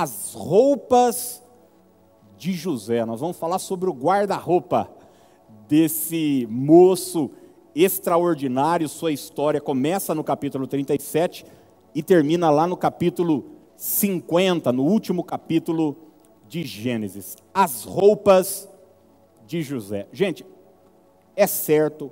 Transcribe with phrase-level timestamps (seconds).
[0.00, 1.42] as roupas
[2.38, 3.04] de José.
[3.04, 4.90] Nós vamos falar sobre o guarda-roupa
[5.68, 7.30] desse moço
[7.74, 8.88] extraordinário.
[8.88, 11.44] Sua história começa no capítulo 37
[11.94, 13.44] e termina lá no capítulo
[13.76, 15.94] 50, no último capítulo
[16.48, 17.36] de Gênesis.
[17.52, 18.66] As roupas
[19.46, 20.06] de José.
[20.10, 20.46] Gente,
[21.36, 22.10] é certo,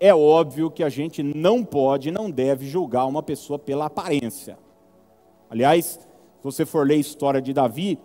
[0.00, 4.58] é óbvio que a gente não pode, não deve julgar uma pessoa pela aparência.
[5.50, 6.07] Aliás,
[6.38, 7.98] se você for ler a história de Davi,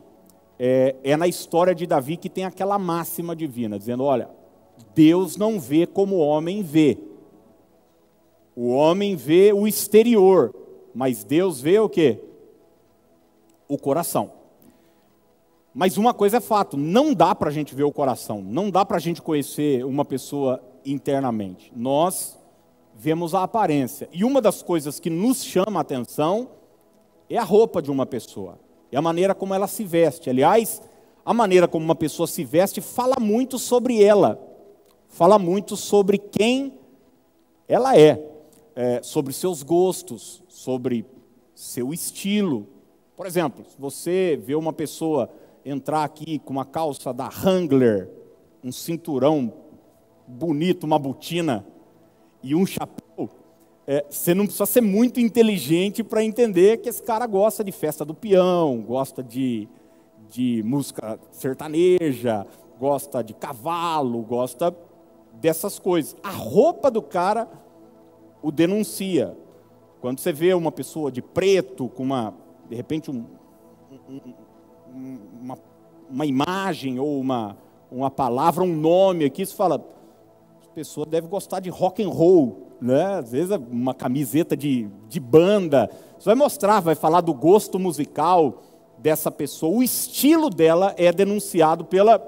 [0.60, 4.30] é, é na história de Davi que tem aquela máxima divina, dizendo: olha,
[4.96, 6.98] Deus não vê como o homem vê.
[8.56, 10.54] O homem vê o exterior,
[10.94, 12.20] mas Deus vê o que?
[13.68, 14.32] O coração.
[15.74, 18.84] Mas uma coisa é fato: não dá para a gente ver o coração, não dá
[18.86, 21.72] para a gente conhecer uma pessoa internamente.
[21.76, 22.38] Nós
[22.96, 24.08] vemos a aparência.
[24.12, 26.50] E uma das coisas que nos chama a atenção
[27.30, 28.60] é a roupa de uma pessoa,
[28.92, 30.30] é a maneira como ela se veste.
[30.30, 30.82] Aliás,
[31.26, 34.40] a maneira como uma pessoa se veste fala muito sobre ela,
[35.08, 36.80] fala muito sobre quem
[37.68, 38.24] ela é,
[38.76, 41.06] é sobre seus gostos, sobre
[41.56, 42.68] seu estilo.
[43.16, 45.30] Por exemplo, se você vê uma pessoa
[45.66, 48.10] entrar aqui com uma calça da Wrangler,
[48.64, 49.54] um cinturão
[50.28, 51.66] bonito, uma botina
[52.42, 53.03] e um chapéu,
[53.86, 58.06] é, você não precisa ser muito inteligente para entender que esse cara gosta de festa
[58.06, 59.68] do peão, gosta de,
[60.30, 62.46] de música sertaneja,
[62.80, 64.76] gosta de cavalo, gosta
[65.34, 66.16] dessas coisas.
[66.24, 67.48] A roupa do cara
[68.42, 69.38] o denuncia.
[70.02, 72.34] Quando você vê uma pessoa de preto, com uma,
[72.70, 73.26] de repente, um,
[74.10, 75.58] um, uma,
[76.10, 77.58] uma imagem ou uma,
[77.90, 79.76] uma palavra, um nome aqui, você fala,
[80.62, 83.20] a pessoa deve gostar de rock and roll, né?
[83.20, 85.90] Às vezes uma camiseta de, de banda.
[86.20, 88.62] Você vai mostrar, vai falar do gosto musical
[88.98, 89.78] dessa pessoa.
[89.78, 92.20] O estilo dela é denunciado pela,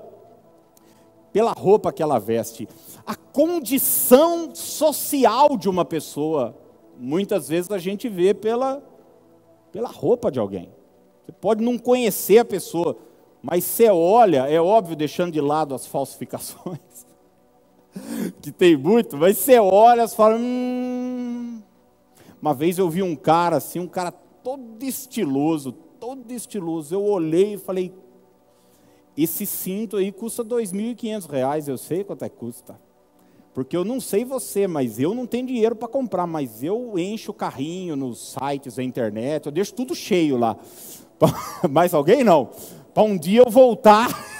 [1.33, 2.70] pela roupa que ela veste.
[3.06, 6.55] A condição social de uma pessoa,
[6.98, 8.82] muitas vezes a gente vê pela,
[9.73, 10.70] pela roupa de alguém.
[11.26, 12.98] Você pode não conhecer a pessoa,
[13.42, 17.05] mas você olha, é óbvio, deixando de lado as falsificações,
[18.42, 21.61] que tem muito, mas você olha e fala, hum...
[22.42, 26.94] Uma vez eu vi um cara assim, um cara todo estiloso, todo estiloso.
[26.94, 27.92] Eu olhei e falei,
[29.17, 32.80] esse cinto aí custa R$ 2.500, eu sei quanto é que custa.
[33.52, 37.32] Porque eu não sei você, mas eu não tenho dinheiro para comprar, mas eu encho
[37.32, 40.56] o carrinho nos sites da internet, eu deixo tudo cheio lá.
[41.72, 42.50] Mais alguém não?
[42.94, 44.10] Para um dia eu voltar.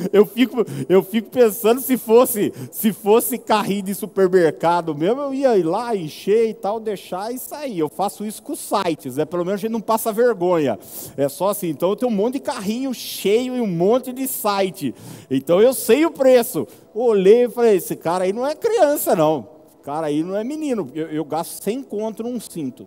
[0.12, 5.56] eu fico, eu fico pensando se fosse, se fosse carrinho de supermercado mesmo, eu ia
[5.56, 7.78] ir lá, encher e tal, deixar e sair.
[7.78, 9.24] Eu faço isso com sites, né?
[9.24, 10.78] pelo menos a gente não passa vergonha.
[11.16, 14.26] É só assim, então eu tenho um monte de carrinho cheio e um monte de
[14.26, 14.94] site.
[15.30, 16.66] Então eu sei o preço.
[16.94, 19.48] Olhei e falei, esse cara aí não é criança, não.
[19.68, 20.88] Esse cara aí não é menino.
[20.94, 22.86] Eu, eu gasto 100 conto num cinto.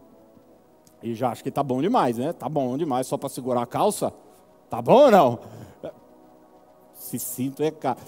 [1.02, 2.34] E já acho que tá bom demais, né?
[2.34, 4.12] Tá bom demais só para segurar a calça.
[4.70, 5.40] Tá bom ou não?
[7.08, 8.00] Esse cinto é caro.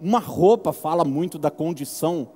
[0.00, 2.28] Uma roupa fala muito da condição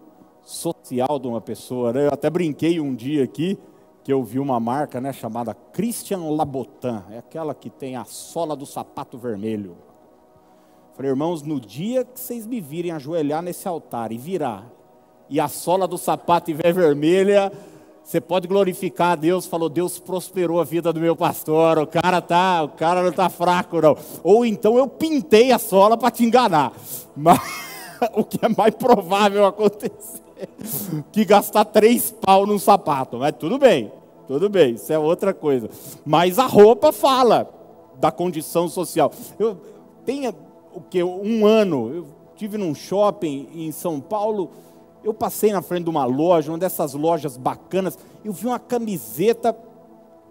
[0.42, 1.92] social de uma pessoa.
[1.92, 2.06] Né?
[2.06, 3.56] Eu até brinquei um dia aqui
[4.02, 7.02] que eu vi uma marca né, chamada Christian Labotin.
[7.10, 9.76] É aquela que tem a sola do sapato vermelho.
[10.94, 14.66] Falei, irmãos, no dia que vocês me virem ajoelhar nesse altar e virar,
[15.30, 17.52] e a sola do sapato estiver vermelha,
[18.08, 22.22] você pode glorificar a Deus, falou, Deus prosperou a vida do meu pastor, o cara
[22.22, 23.94] tá, o cara não está fraco não.
[24.24, 26.72] Ou então eu pintei a sola para te enganar.
[27.14, 27.38] Mas
[28.14, 30.22] o que é mais provável acontecer
[31.12, 33.18] que gastar três pau num sapato.
[33.18, 33.92] Mas tudo bem,
[34.26, 35.68] tudo bem, isso é outra coisa.
[36.02, 37.46] Mas a roupa fala
[38.00, 39.12] da condição social.
[39.38, 39.60] Eu
[40.06, 40.34] tenho
[40.72, 44.50] o que um ano, eu tive num shopping em São Paulo
[45.02, 49.56] eu passei na frente de uma loja, uma dessas lojas bacanas, eu vi uma camiseta,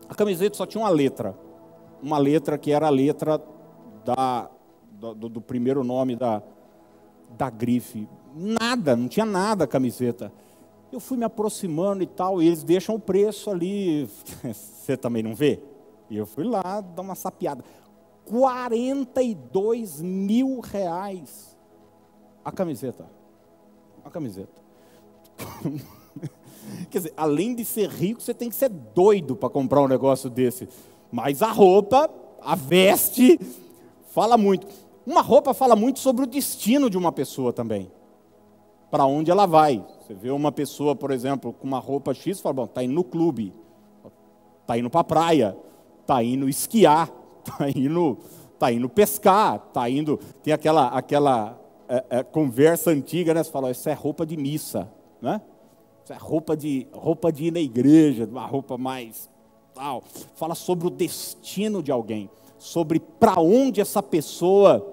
[0.10, 1.38] a camiseta só tinha uma letra,
[2.02, 3.42] uma letra que era a letra
[4.04, 4.50] da,
[4.92, 6.42] do, do primeiro nome da,
[7.38, 8.08] da grife.
[8.36, 10.32] Nada, não tinha nada a camiseta.
[10.92, 14.08] Eu fui me aproximando e tal, e eles deixam o preço ali.
[14.54, 15.60] Você também não vê?
[16.10, 17.64] E eu fui lá dar uma sapiada.
[18.26, 21.58] 42 mil reais
[22.44, 23.17] a camiseta.
[24.08, 24.62] A camiseta.
[26.90, 30.30] Quer dizer, além de ser rico, você tem que ser doido para comprar um negócio
[30.30, 30.70] desse.
[31.12, 32.10] Mas a roupa,
[32.42, 33.38] a veste,
[34.14, 34.66] fala muito.
[35.06, 37.92] Uma roupa fala muito sobre o destino de uma pessoa também.
[38.90, 39.86] Para onde ela vai.
[40.00, 43.04] Você vê uma pessoa, por exemplo, com uma roupa X, fala, bom, está indo no
[43.04, 43.54] clube,
[44.62, 45.58] está indo para a praia,
[46.00, 48.18] está indo esquiar, está indo,
[48.58, 50.18] tá indo pescar, está indo.
[50.42, 53.44] Tem aquela, aquela é, é, conversa antiga, né?
[53.44, 54.92] Você fala, isso é roupa de missa,
[55.22, 55.42] né?
[56.04, 59.30] Isso é roupa de, roupa de ir na igreja, uma roupa mais
[59.74, 60.04] tal.
[60.36, 64.86] Fala sobre o destino de alguém, sobre para onde essa pessoa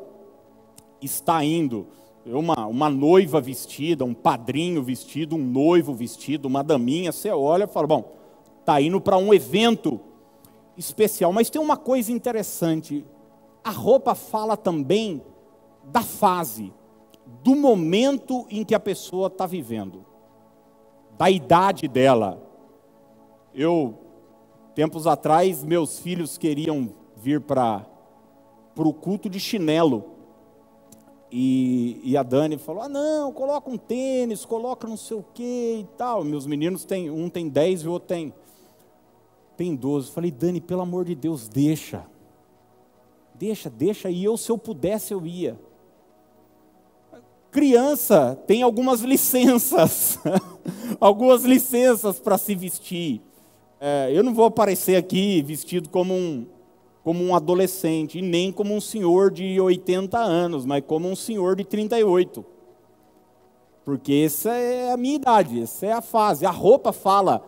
[1.01, 1.87] está indo.
[2.27, 7.67] Uma, uma noiva vestida, um padrinho vestido, um noivo vestido, uma daminha, você olha e
[7.67, 8.13] fala, bom,
[8.61, 10.01] está indo para um evento
[10.77, 11.33] especial.
[11.33, 13.05] Mas tem uma coisa interessante:
[13.63, 15.23] a roupa fala também
[15.85, 16.73] da fase,
[17.43, 20.05] do momento em que a pessoa está vivendo,
[21.17, 22.43] da idade dela.
[23.55, 23.95] Eu,
[24.75, 27.87] tempos atrás, meus filhos queriam vir para
[28.77, 30.13] o culto de chinelo.
[31.31, 35.81] E, e, a Dani falou: ah, não, coloca um tênis, coloca não sei o que
[35.81, 36.23] e tal.
[36.23, 38.33] Meus meninos têm, um tem 10 e o outro tem
[39.57, 40.11] tem 12.
[40.11, 42.05] Falei, Dani, pelo amor de Deus, deixa.
[43.35, 44.11] Deixa, deixa.
[44.11, 45.59] E eu, se eu pudesse, eu ia.
[47.55, 50.19] Criança tem algumas licenças,
[50.99, 53.23] algumas licenças para se vestir.
[53.81, 56.49] É, eu não vou aparecer aqui vestido como um,
[57.05, 61.65] como um adolescente, nem como um senhor de 80 anos, mas como um senhor de
[61.65, 62.45] 38.
[63.85, 66.45] Porque essa é a minha idade, essa é a fase.
[66.45, 67.41] A roupa fala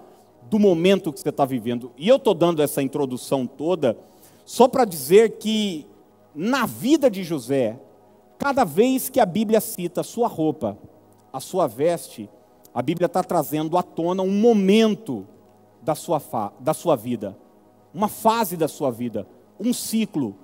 [0.49, 1.91] do momento que você está vivendo.
[1.99, 3.99] E eu estou dando essa introdução toda
[4.45, 5.85] só para dizer que
[6.33, 7.81] na vida de José,
[8.39, 10.79] cada vez que a Bíblia cita a sua roupa,
[11.33, 12.29] a sua veste,
[12.75, 15.27] a Bíblia está trazendo à tona um momento
[15.83, 16.21] da sua,
[16.61, 17.37] da sua vida,
[17.95, 19.27] uma fase da sua vida,
[19.59, 20.37] um ciclo,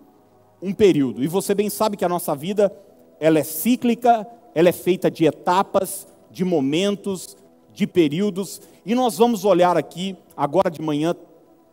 [0.62, 1.22] um período.
[1.22, 2.74] E você bem sabe que a nossa vida,
[3.20, 7.36] ela é cíclica, ela é feita de etapas, de momentos,
[7.74, 11.14] de períodos, e nós vamos olhar aqui, agora de manhã,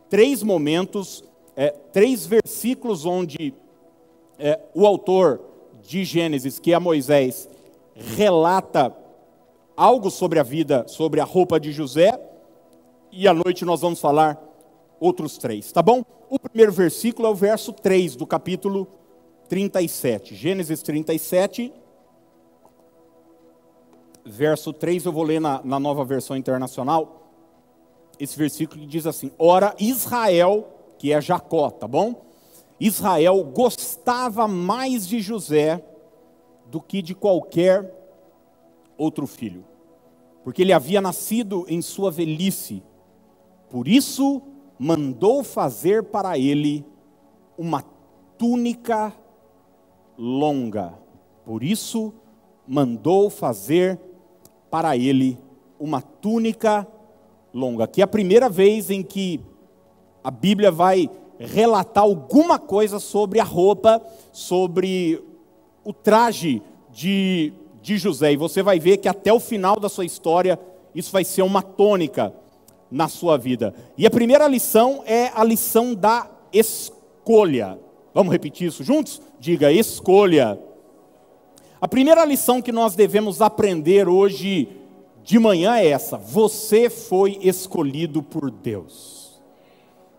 [0.08, 1.24] três momentos,
[1.56, 3.54] é, três versículos onde
[4.38, 5.40] é, o autor
[5.82, 7.48] de Gênesis, que é Moisés,
[7.94, 8.94] relata
[9.76, 12.18] algo sobre a vida, sobre a roupa de José,
[13.10, 14.40] e à noite nós vamos falar
[15.00, 16.04] outros três, tá bom?
[16.28, 18.86] O primeiro versículo é o verso 3 do capítulo
[19.48, 20.36] 37.
[20.36, 21.72] Gênesis 37,
[24.24, 27.32] verso 3, eu vou ler na, na nova versão internacional.
[28.18, 30.68] Esse versículo diz assim: Ora, Israel,
[30.98, 32.29] que é Jacó, tá bom?
[32.80, 35.84] Israel gostava mais de José
[36.66, 37.94] do que de qualquer
[38.96, 39.64] outro filho,
[40.42, 42.82] porque ele havia nascido em sua velhice.
[43.68, 44.40] Por isso,
[44.78, 46.84] mandou fazer para ele
[47.58, 47.84] uma
[48.38, 49.12] túnica
[50.16, 50.94] longa.
[51.44, 52.14] Por isso,
[52.66, 54.00] mandou fazer
[54.70, 55.38] para ele
[55.78, 56.86] uma túnica
[57.52, 57.86] longa.
[57.86, 59.40] Que é a primeira vez em que
[60.22, 61.10] a Bíblia vai
[61.46, 64.02] relatar alguma coisa sobre a roupa,
[64.32, 65.22] sobre
[65.82, 68.32] o traje de, de José.
[68.32, 70.58] E você vai ver que até o final da sua história,
[70.94, 72.32] isso vai ser uma tônica
[72.90, 73.74] na sua vida.
[73.96, 77.78] E a primeira lição é a lição da escolha.
[78.12, 79.22] Vamos repetir isso juntos?
[79.38, 80.58] Diga escolha.
[81.80, 84.68] A primeira lição que nós devemos aprender hoje
[85.22, 89.19] de manhã é essa: você foi escolhido por Deus.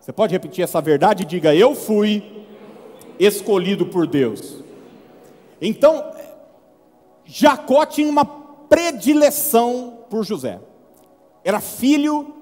[0.02, 1.24] Você pode repetir essa verdade?
[1.24, 2.46] Diga: Eu fui
[3.20, 4.58] escolhido por Deus.
[5.62, 6.04] Então,
[7.24, 10.60] Jacó tinha uma predileção por José.
[11.44, 12.34] Era filho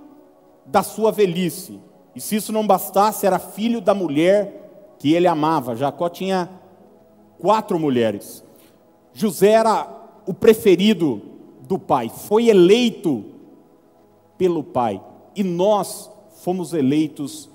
[0.65, 1.79] da sua velhice.
[2.15, 5.75] E se isso não bastasse, era filho da mulher que ele amava.
[5.75, 6.49] Jacó tinha
[7.37, 8.41] quatro mulheres.
[9.13, 9.87] José era
[10.25, 11.21] o preferido
[11.61, 13.25] do pai, foi eleito
[14.37, 15.01] pelo pai,
[15.35, 16.09] e nós
[16.41, 17.49] fomos eleitos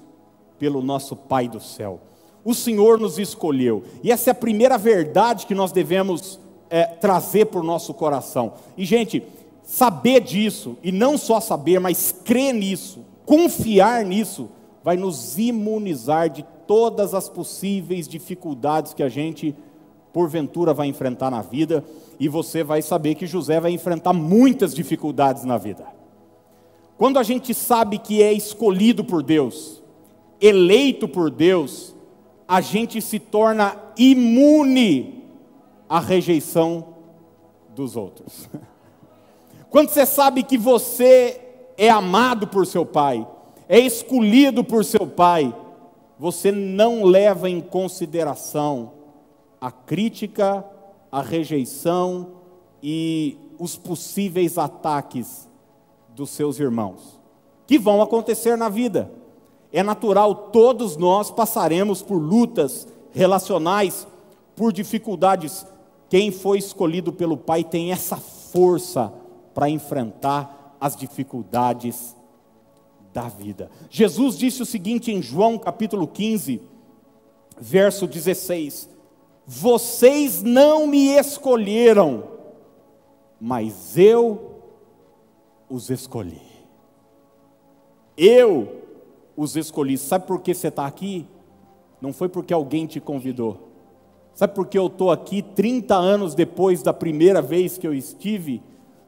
[0.64, 2.00] pelo nosso Pai do céu.
[2.42, 6.40] O Senhor nos escolheu, e essa é a primeira verdade que nós devemos
[6.70, 8.54] é, trazer para o nosso coração.
[8.74, 9.22] E, gente,
[9.62, 14.48] saber disso, e não só saber, mas crer nisso, confiar nisso,
[14.82, 19.54] vai nos imunizar de todas as possíveis dificuldades que a gente
[20.14, 21.84] porventura vai enfrentar na vida,
[22.18, 25.84] e você vai saber que José vai enfrentar muitas dificuldades na vida.
[26.96, 29.83] Quando a gente sabe que é escolhido por Deus,
[30.46, 31.94] eleito por Deus,
[32.46, 35.24] a gente se torna imune
[35.88, 36.96] à rejeição
[37.74, 38.46] dos outros.
[39.70, 41.40] Quando você sabe que você
[41.78, 43.26] é amado por seu pai,
[43.66, 45.54] é escolhido por seu pai,
[46.18, 48.92] você não leva em consideração
[49.58, 50.62] a crítica,
[51.10, 52.32] a rejeição
[52.82, 55.48] e os possíveis ataques
[56.10, 57.18] dos seus irmãos,
[57.66, 59.23] que vão acontecer na vida.
[59.76, 64.06] É natural, todos nós passaremos por lutas relacionais,
[64.54, 65.66] por dificuldades.
[66.08, 69.12] Quem foi escolhido pelo Pai tem essa força
[69.52, 72.14] para enfrentar as dificuldades
[73.12, 73.68] da vida.
[73.90, 76.62] Jesus disse o seguinte em João capítulo 15,
[77.58, 78.88] verso 16:
[79.44, 82.22] Vocês não me escolheram,
[83.40, 84.52] mas eu
[85.68, 86.40] os escolhi.
[88.16, 88.83] Eu
[89.36, 89.98] os escolhi.
[89.98, 91.26] Sabe por que você está aqui?
[92.00, 93.68] Não foi porque alguém te convidou.
[94.34, 98.60] Sabe por que eu estou aqui 30 anos depois da primeira vez que eu estive?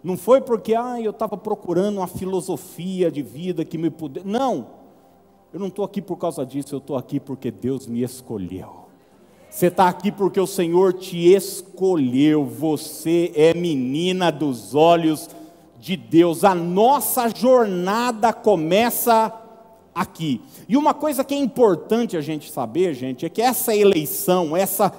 [0.02, 4.26] Não foi porque ah, eu estava procurando uma filosofia de vida que me pudesse.
[4.26, 4.68] Não,
[5.52, 8.87] eu não estou aqui por causa disso, eu estou aqui porque Deus me escolheu.
[9.50, 15.28] Você está aqui porque o Senhor te escolheu, você é menina dos olhos
[15.78, 16.45] de Deus.
[16.45, 19.33] A nossa jornada começa
[19.96, 20.42] aqui.
[20.68, 24.90] E uma coisa que é importante a gente saber, gente, é que essa eleição, essa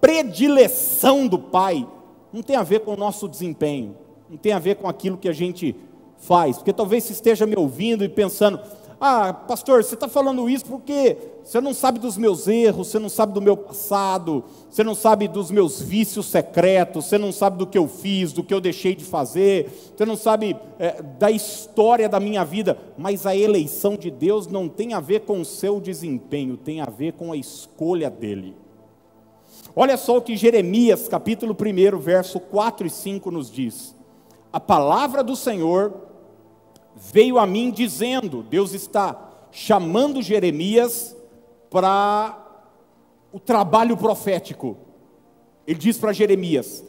[0.00, 1.86] predileção do Pai,
[2.32, 3.94] não tem a ver com o nosso desempenho,
[4.30, 5.76] não tem a ver com aquilo que a gente
[6.16, 8.58] faz, porque talvez você esteja me ouvindo e pensando,
[8.98, 13.10] ah, pastor, você está falando isso porque você não sabe dos meus erros, você não
[13.10, 17.66] sabe do meu passado, você não sabe dos meus vícios secretos, você não sabe do
[17.66, 22.08] que eu fiz, do que eu deixei de fazer, você não sabe é, da história
[22.08, 22.78] da minha vida.
[22.96, 26.86] Mas a eleição de Deus não tem a ver com o seu desempenho, tem a
[26.86, 28.56] ver com a escolha dele.
[29.74, 33.94] Olha só o que Jeremias, capítulo 1, verso 4 e 5 nos diz:
[34.50, 36.05] A palavra do Senhor
[36.96, 41.14] veio a mim dizendo: Deus está chamando Jeremias
[41.70, 42.42] para
[43.30, 44.78] o trabalho profético.
[45.66, 46.82] Ele diz para Jeremias: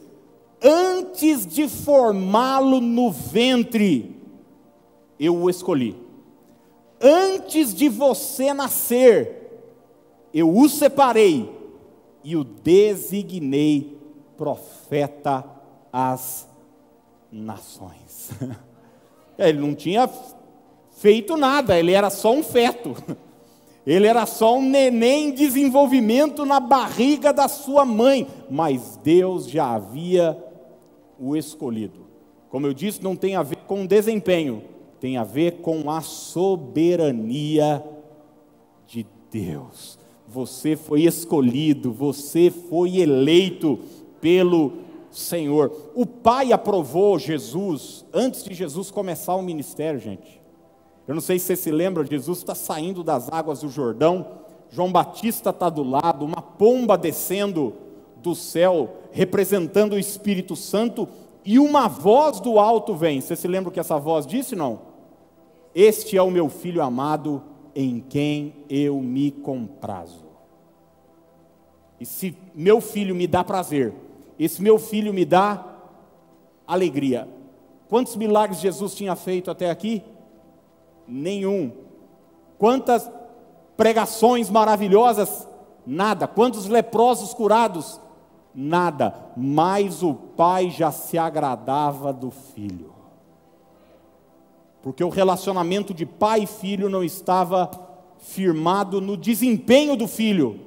[0.62, 4.16] Antes de formá-lo no ventre,
[5.20, 5.96] eu o escolhi.
[7.00, 9.60] Antes de você nascer,
[10.32, 11.56] eu o separei
[12.24, 13.96] e o designei
[14.36, 15.44] profeta
[15.92, 16.48] às
[17.30, 18.30] nações.
[19.38, 20.10] Ele não tinha
[20.90, 22.96] feito nada, ele era só um feto.
[23.86, 29.74] Ele era só um neném em desenvolvimento na barriga da sua mãe, mas Deus já
[29.74, 30.36] havia
[31.18, 32.06] o escolhido.
[32.50, 34.62] Como eu disse, não tem a ver com desempenho,
[35.00, 37.82] tem a ver com a soberania
[38.86, 39.98] de Deus.
[40.26, 43.78] Você foi escolhido, você foi eleito
[44.20, 44.72] pelo
[45.10, 45.72] Senhor.
[45.94, 50.40] O Pai aprovou Jesus antes de Jesus começar o ministério, gente.
[51.06, 54.26] Eu não sei se você se lembra, Jesus está saindo das águas do Jordão,
[54.70, 57.74] João Batista está do lado, uma pomba descendo
[58.22, 61.08] do céu, representando o Espírito Santo,
[61.44, 63.20] e uma voz do alto vem.
[63.20, 64.54] Você se lembra o que essa voz disse?
[64.54, 64.80] Não.
[65.74, 67.42] Este é o meu filho amado,
[67.74, 70.26] em quem eu me comprazo.
[72.00, 73.94] E se meu filho me dá prazer,
[74.38, 75.64] esse meu filho me dá
[76.66, 77.28] alegria.
[77.88, 80.02] Quantos milagres Jesus tinha feito até aqui?
[81.06, 81.72] Nenhum.
[82.58, 83.10] Quantas
[83.76, 85.48] pregações maravilhosas?
[85.86, 86.28] Nada.
[86.28, 87.98] Quantos leprosos curados?
[88.54, 89.14] Nada.
[89.36, 92.92] Mas o pai já se agradava do filho.
[94.82, 97.70] Porque o relacionamento de pai e filho não estava
[98.18, 100.60] firmado no desempenho do filho,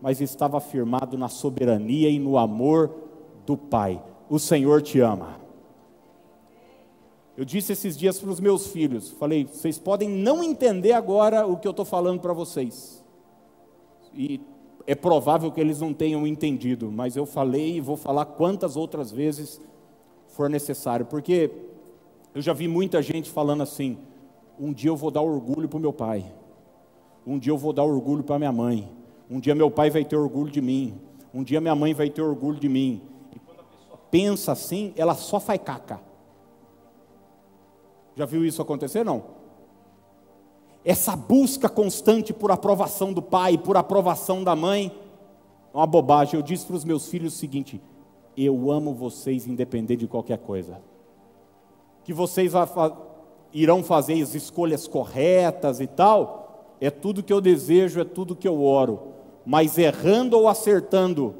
[0.00, 3.01] mas estava firmado na soberania e no amor
[3.46, 4.02] do Pai.
[4.28, 5.40] O Senhor te ama.
[7.36, 11.56] Eu disse esses dias para os meus filhos, falei, vocês podem não entender agora o
[11.56, 13.02] que eu estou falando para vocês.
[14.14, 14.38] E
[14.86, 19.10] é provável que eles não tenham entendido, mas eu falei e vou falar quantas outras
[19.10, 19.60] vezes
[20.28, 21.50] for necessário, porque
[22.34, 23.96] eu já vi muita gente falando assim:
[24.58, 26.30] um dia eu vou dar orgulho para o meu pai,
[27.26, 28.90] um dia eu vou dar orgulho para minha mãe,
[29.30, 31.00] um dia meu pai vai ter orgulho de mim,
[31.32, 33.00] um dia minha mãe vai ter orgulho de mim
[34.12, 35.98] pensa assim, ela só faz caca.
[38.14, 39.02] Já viu isso acontecer?
[39.02, 39.24] Não.
[40.84, 44.92] Essa busca constante por aprovação do pai, por aprovação da mãe,
[45.72, 46.38] é uma bobagem.
[46.38, 47.80] Eu disse para os meus filhos o seguinte:
[48.36, 50.78] eu amo vocês independente de qualquer coisa.
[52.04, 52.52] Que vocês
[53.50, 58.46] irão fazer as escolhas corretas e tal, é tudo que eu desejo, é tudo que
[58.46, 59.14] eu oro.
[59.46, 61.34] Mas errando ou acertando,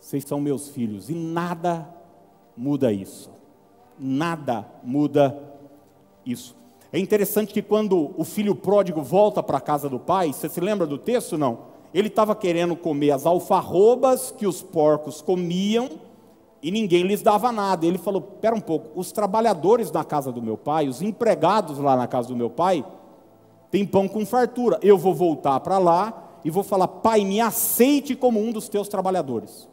[0.00, 1.88] vocês são meus filhos, e nada
[2.56, 3.30] muda isso.
[3.98, 5.38] Nada muda
[6.24, 6.56] isso.
[6.92, 10.60] É interessante que quando o filho pródigo volta para a casa do pai, você se
[10.60, 11.38] lembra do texto?
[11.38, 11.70] Não.
[11.92, 15.90] Ele estava querendo comer as alfarrobas que os porcos comiam
[16.62, 17.86] e ninguém lhes dava nada.
[17.86, 21.96] Ele falou: Pera um pouco, os trabalhadores na casa do meu pai, os empregados lá
[21.96, 22.84] na casa do meu pai,
[23.70, 24.78] tem pão com fartura.
[24.82, 28.88] Eu vou voltar para lá e vou falar: Pai, me aceite como um dos teus
[28.88, 29.69] trabalhadores.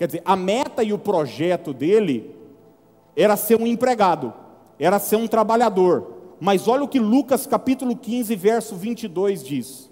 [0.00, 2.34] Quer dizer, a meta e o projeto dele
[3.14, 4.32] era ser um empregado,
[4.78, 6.14] era ser um trabalhador.
[6.40, 9.90] Mas olha o que Lucas capítulo 15, verso 22 diz: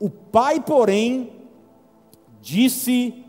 [0.00, 1.30] O pai, porém,
[2.42, 3.24] disse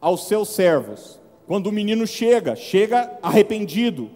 [0.00, 4.12] aos seus servos, quando o menino chega, chega arrependido,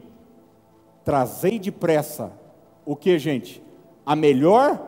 [1.04, 2.30] trazei depressa
[2.86, 3.60] o que, gente?
[4.06, 4.86] A melhor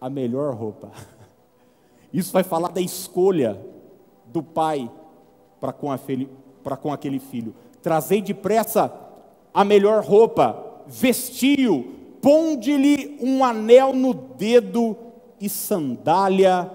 [0.00, 0.90] a melhor roupa.
[2.10, 3.68] Isso vai falar da escolha
[4.32, 4.90] do pai
[5.60, 5.88] para com,
[6.80, 7.54] com aquele filho.
[7.82, 8.92] Trazei depressa
[9.52, 14.96] a melhor roupa, vestiu, ponde-lhe um anel no dedo
[15.40, 16.70] e sandália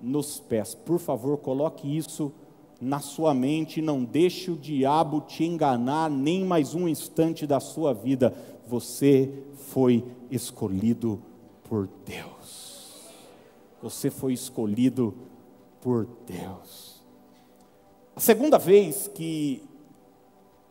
[0.00, 0.74] nos pés.
[0.74, 2.32] Por favor, coloque isso
[2.80, 7.94] na sua mente, não deixe o diabo te enganar nem mais um instante da sua
[7.94, 8.34] vida.
[8.66, 11.20] Você foi escolhido
[11.68, 13.00] por Deus.
[13.82, 15.33] Você foi escolhido por
[16.26, 17.04] Deus.
[18.16, 19.62] A segunda vez que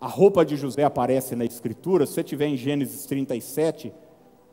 [0.01, 3.93] a roupa de José aparece na Escritura, se você estiver em Gênesis 37,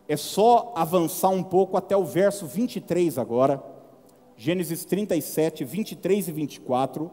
[0.06, 3.62] é só avançar um pouco até o verso 23 agora.
[4.36, 7.10] Gênesis 37, 23 e 24.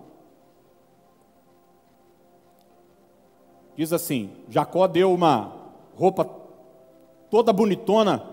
[3.76, 5.54] Diz assim: Jacó deu uma
[5.96, 6.26] roupa
[7.30, 8.24] toda bonitona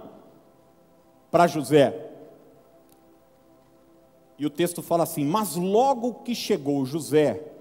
[1.31, 2.14] para José.
[4.39, 7.53] E o texto fala assim: Mas logo que chegou José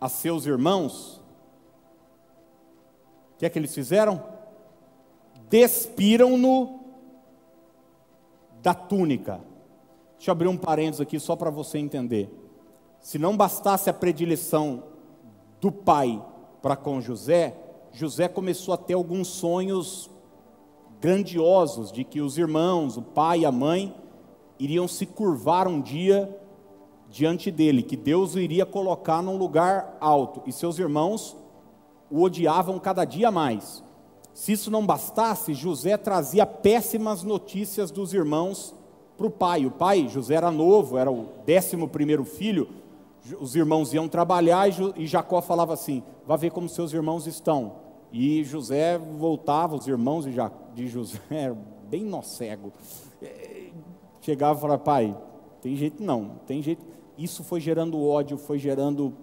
[0.00, 1.20] a seus irmãos,
[3.34, 4.22] o que é que eles fizeram?
[5.48, 6.80] Despiram-no
[8.62, 9.40] da túnica.
[10.16, 12.30] Deixa eu abrir um parênteses aqui só para você entender.
[13.00, 14.82] Se não bastasse a predileção
[15.60, 16.20] do pai
[16.60, 17.54] para com José,
[17.92, 20.10] José começou a ter alguns sonhos
[21.00, 23.94] grandiosos de que os irmãos, o pai e a mãe,
[24.58, 26.34] iriam se curvar um dia
[27.08, 31.36] diante dele, que Deus o iria colocar num lugar alto, e seus irmãos
[32.10, 33.82] o odiavam cada dia mais.
[34.34, 38.74] Se isso não bastasse, José trazia péssimas notícias dos irmãos
[39.16, 39.64] para o pai.
[39.64, 42.68] O pai, José era novo, era o décimo primeiro filho,
[43.40, 47.86] os irmãos iam trabalhar e Jacó falava assim: vá ver como seus irmãos estão.
[48.12, 50.26] E José voltava, os irmãos
[50.74, 51.20] de José
[51.88, 52.72] bem nó cego.
[54.26, 55.16] Chegava e falava, pai,
[55.62, 56.84] tem jeito não, tem jeito.
[57.16, 59.14] Isso foi gerando ódio, foi gerando.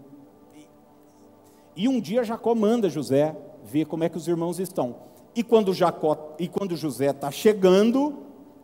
[1.75, 3.35] E um dia Jacó manda José
[3.65, 4.95] ver como é que os irmãos estão.
[5.35, 8.19] E quando Jacó e quando José está chegando,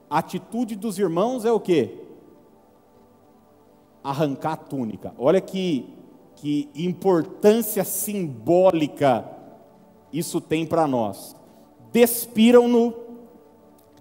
[0.09, 2.03] a atitude dos irmãos é o quê?
[4.01, 5.13] Arrancar a túnica.
[5.17, 5.93] Olha que,
[6.37, 9.29] que importância simbólica
[10.13, 11.35] isso tem para nós.
[11.91, 12.93] Despiram-no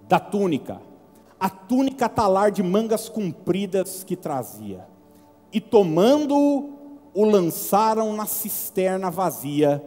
[0.08, 0.80] da túnica,
[1.38, 4.86] a túnica talar de mangas compridas que trazia,
[5.52, 6.76] e tomando-o,
[7.14, 9.82] o lançaram na cisterna vazia,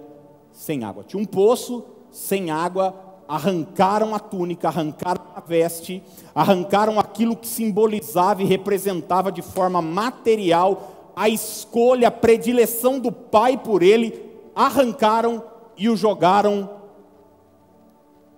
[0.52, 1.04] sem água.
[1.04, 2.96] Tinha um poço sem água,
[3.28, 6.04] arrancaram a túnica, arrancaram a veste,
[6.36, 13.58] arrancaram aquilo que simbolizava e representava de forma material a escolha, a predileção do pai
[13.58, 15.44] por ele, arrancaram
[15.78, 16.70] e o jogaram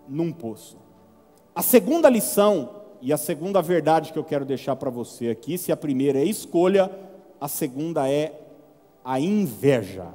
[0.08, 0.78] num poço.
[1.56, 5.74] A segunda lição e a segunda verdade que eu quero deixar para você aqui, se
[5.74, 6.90] a primeira é escolha,
[7.40, 8.40] a segunda é
[9.04, 10.08] a inveja.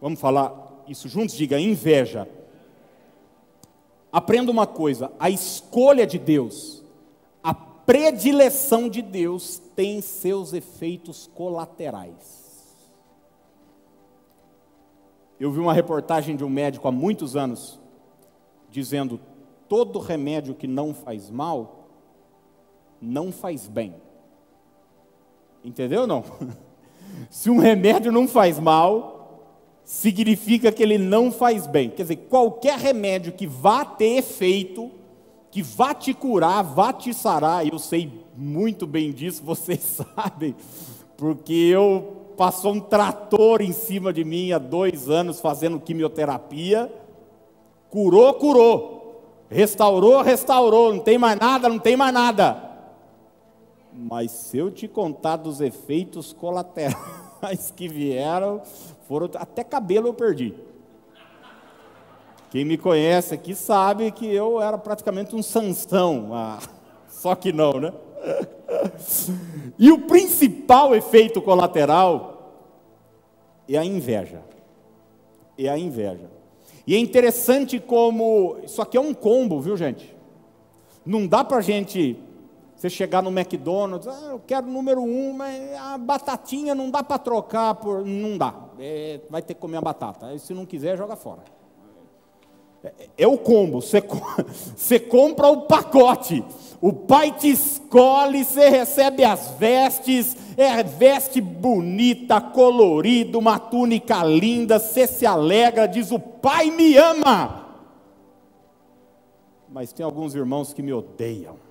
[0.00, 1.36] Vamos falar isso juntos?
[1.36, 2.26] Diga inveja.
[4.10, 6.82] Aprenda uma coisa: a escolha de Deus,
[7.42, 12.78] a predileção de Deus tem seus efeitos colaterais.
[15.38, 17.78] Eu vi uma reportagem de um médico há muitos anos
[18.70, 19.20] dizendo:
[19.68, 21.76] todo remédio que não faz mal
[23.00, 23.94] não faz bem.
[25.64, 26.24] Entendeu ou não?
[27.28, 29.20] Se um remédio não faz mal,
[29.84, 31.90] significa que ele não faz bem.
[31.90, 34.90] Quer dizer, qualquer remédio que vá ter efeito,
[35.50, 40.54] que vá te curar, vá te sarar, eu sei muito bem disso, vocês sabem,
[41.16, 46.90] porque eu passou um trator em cima de mim há dois anos fazendo quimioterapia.
[47.90, 49.46] Curou, curou.
[49.50, 50.94] Restaurou, restaurou.
[50.94, 52.69] Não tem mais nada, não tem mais nada.
[53.92, 58.62] Mas se eu te contar dos efeitos colaterais que vieram,
[59.08, 60.54] foram até cabelo eu perdi.
[62.50, 66.58] Quem me conhece aqui sabe que eu era praticamente um Sansão, ah,
[67.08, 67.92] só que não, né?
[69.78, 72.54] e o principal efeito colateral
[73.68, 74.42] é a inveja.
[75.56, 76.30] É a inveja.
[76.86, 80.14] E é interessante como isso aqui é um combo, viu, gente?
[81.04, 82.18] Não dá para gente
[82.80, 87.18] você chegar no McDonald's, ah, eu quero número um, mas a batatinha não dá para
[87.18, 88.54] trocar por, não dá.
[88.78, 90.38] É, vai ter que comer a batata.
[90.38, 91.42] Se não quiser, joga fora.
[92.82, 93.82] É, é o combo.
[93.82, 94.02] Você,
[94.74, 96.42] você compra o pacote.
[96.80, 104.78] O pai te escolhe, você recebe as vestes, é veste bonita, colorida, uma túnica linda,
[104.78, 107.66] você se alegra, diz: O pai me ama.
[109.68, 111.68] Mas tem alguns irmãos que me odeiam.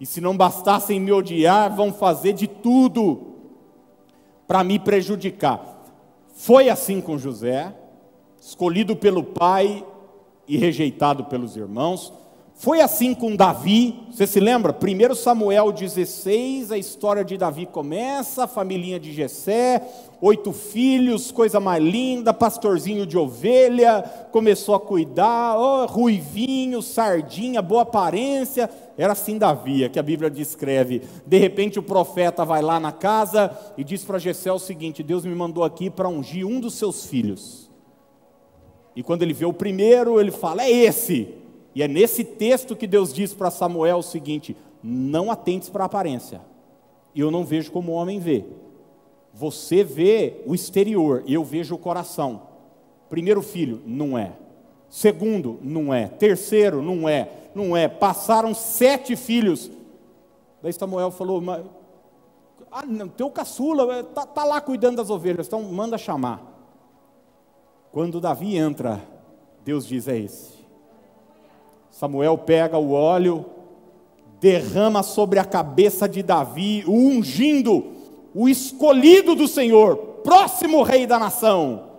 [0.00, 3.34] E se não bastassem me odiar, vão fazer de tudo
[4.48, 5.84] para me prejudicar.
[6.32, 7.72] Foi assim com José,
[8.40, 9.84] escolhido pelo pai
[10.48, 12.12] e rejeitado pelos irmãos.
[12.60, 14.70] Foi assim com Davi, você se lembra?
[14.70, 19.80] 1 Samuel 16, a história de Davi começa, a família de Jessé,
[20.20, 27.80] oito filhos, coisa mais linda, pastorzinho de ovelha, começou a cuidar, oh, ruivinho, sardinha, boa
[27.80, 28.68] aparência,
[28.98, 31.00] era assim Davi, é que a Bíblia descreve.
[31.26, 35.24] De repente o profeta vai lá na casa e diz para Jessé o seguinte: Deus
[35.24, 37.70] me mandou aqui para ungir um dos seus filhos.
[38.94, 41.39] E quando ele vê o primeiro, ele fala: É esse.
[41.74, 45.86] E é nesse texto que Deus diz para Samuel o seguinte: não atentes para a
[45.86, 46.40] aparência.
[47.14, 48.44] Eu não vejo como o homem vê.
[49.32, 52.42] Você vê o exterior, eu vejo o coração.
[53.08, 54.32] Primeiro filho, não é.
[54.88, 56.08] Segundo, não é.
[56.08, 57.30] Terceiro, não é.
[57.54, 57.88] Não é.
[57.88, 59.70] Passaram sete filhos.
[60.62, 61.64] Daí Samuel falou: mas,
[62.70, 66.48] ah, não, teu caçula está tá lá cuidando das ovelhas, então manda chamar.
[67.90, 69.00] Quando Davi entra,
[69.64, 70.59] Deus diz: é esse.
[71.90, 73.44] Samuel pega o óleo,
[74.40, 77.92] derrama sobre a cabeça de Davi, ungindo
[78.34, 81.90] o escolhido do Senhor, próximo rei da nação.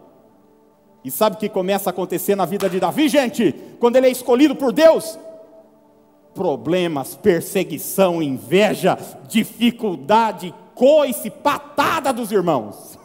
[1.03, 3.53] E sabe o que começa a acontecer na vida de Davi, gente?
[3.79, 5.19] Quando ele é escolhido por Deus?
[6.33, 12.97] Problemas, perseguição, inveja, dificuldade, coice, patada dos irmãos.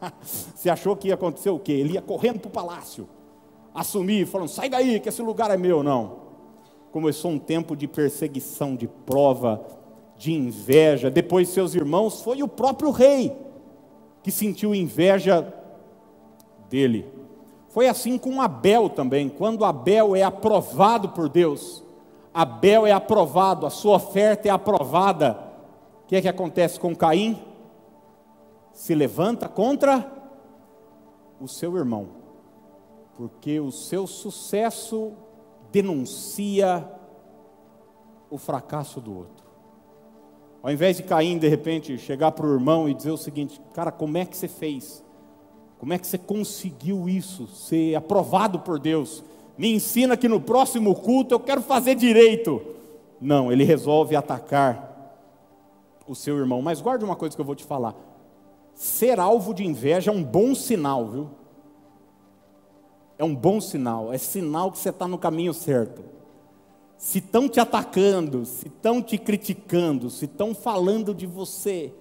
[0.22, 1.72] Você achou que ia acontecer o quê?
[1.72, 3.08] Ele ia correndo para o palácio,
[3.74, 5.82] assumir, falando: sai daí, que esse lugar é meu.
[5.82, 6.23] Não
[6.94, 9.66] começou um tempo de perseguição, de prova,
[10.16, 11.10] de inveja.
[11.10, 13.36] Depois, seus irmãos, foi o próprio rei
[14.22, 15.52] que sentiu inveja
[16.70, 17.12] dele.
[17.66, 19.28] Foi assim com Abel também.
[19.28, 21.82] Quando Abel é aprovado por Deus,
[22.32, 25.36] Abel é aprovado, a sua oferta é aprovada.
[26.04, 27.42] O que é que acontece com Caim?
[28.72, 30.12] Se levanta contra
[31.40, 32.06] o seu irmão,
[33.16, 35.23] porque o seu sucesso
[35.74, 36.88] denuncia
[38.30, 39.44] o fracasso do outro.
[40.62, 43.90] Ao invés de Caim, de repente, chegar para o irmão e dizer o seguinte: Cara,
[43.90, 45.04] como é que você fez?
[45.78, 47.48] Como é que você conseguiu isso?
[47.48, 49.24] Ser aprovado por Deus?
[49.58, 52.62] Me ensina que no próximo culto eu quero fazer direito.
[53.20, 55.18] Não, ele resolve atacar
[56.06, 56.62] o seu irmão.
[56.62, 57.94] Mas guarde uma coisa que eu vou te falar:
[58.74, 61.30] ser alvo de inveja é um bom sinal, viu?
[63.18, 66.02] É um bom sinal, é sinal que você está no caminho certo.
[66.96, 71.92] Se estão te atacando, se estão te criticando, se estão falando de você,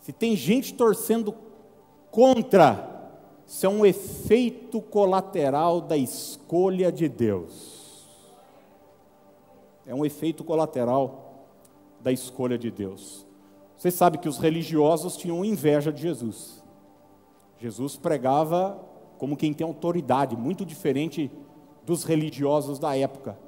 [0.00, 1.34] se tem gente torcendo
[2.10, 3.10] contra,
[3.46, 8.04] isso é um efeito colateral da escolha de Deus.
[9.86, 11.46] É um efeito colateral
[12.00, 13.24] da escolha de Deus.
[13.76, 16.62] Você sabe que os religiosos tinham inveja de Jesus.
[17.58, 18.80] Jesus pregava
[19.18, 21.30] como quem tem autoridade, muito diferente
[21.84, 23.38] dos religiosos da época.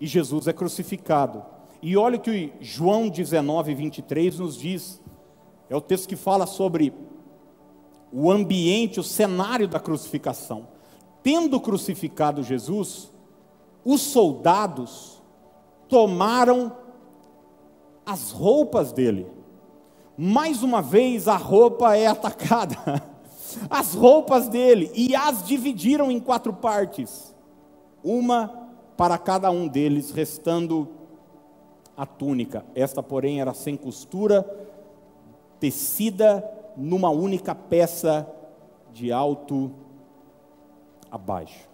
[0.00, 1.42] E Jesus é crucificado.
[1.82, 5.00] E olha o que João 19, 23 nos diz.
[5.68, 6.92] É o texto que fala sobre
[8.12, 10.68] o ambiente, o cenário da crucificação.
[11.22, 13.12] Tendo crucificado Jesus,
[13.84, 15.22] os soldados
[15.88, 16.72] tomaram
[18.06, 19.26] as roupas dele.
[20.16, 22.76] Mais uma vez a roupa é atacada.
[23.70, 27.34] as roupas dele e as dividiram em quatro partes,
[28.02, 30.88] uma para cada um deles, restando
[31.96, 32.64] a túnica.
[32.74, 34.42] Esta, porém, era sem costura,
[35.60, 36.44] tecida
[36.76, 38.28] numa única peça
[38.92, 39.72] de alto
[41.10, 41.68] a baixo.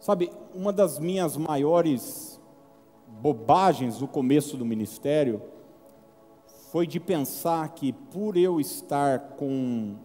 [0.00, 2.40] Sabe, uma das minhas maiores
[3.20, 5.42] bobagens no começo do ministério
[6.70, 9.96] foi de pensar que por eu estar com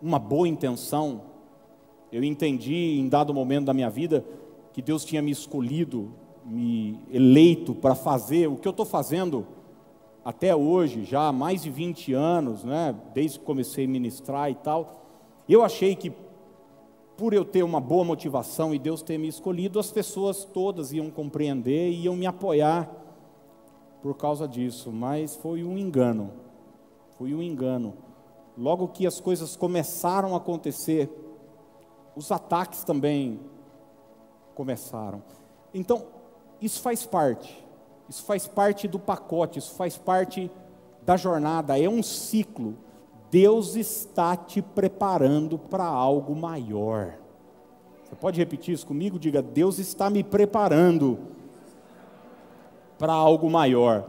[0.00, 1.22] uma boa intenção.
[2.10, 4.24] Eu entendi em dado momento da minha vida
[4.72, 6.12] que Deus tinha me escolhido,
[6.44, 9.46] me eleito para fazer o que eu estou fazendo
[10.24, 14.54] até hoje, já há mais de 20 anos, né, desde que comecei a ministrar e
[14.54, 15.04] tal.
[15.48, 16.12] Eu achei que
[17.16, 21.10] por eu ter uma boa motivação e Deus ter me escolhido, as pessoas todas iam
[21.10, 22.90] compreender e iam me apoiar
[24.00, 26.30] por causa disso, mas foi um engano.
[27.18, 27.94] Foi um engano.
[28.60, 31.08] Logo que as coisas começaram a acontecer,
[32.14, 33.40] os ataques também
[34.54, 35.22] começaram.
[35.72, 36.04] Então,
[36.60, 37.66] isso faz parte.
[38.06, 40.50] Isso faz parte do pacote, isso faz parte
[41.00, 42.76] da jornada, é um ciclo.
[43.30, 47.14] Deus está te preparando para algo maior.
[48.04, 49.18] Você pode repetir isso comigo?
[49.18, 51.18] Diga: Deus está me preparando
[52.98, 54.04] para algo maior.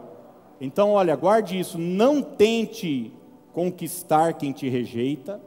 [0.59, 1.77] Então, olha, guarde isso.
[1.77, 3.13] Não tente
[3.53, 5.41] conquistar quem te rejeita.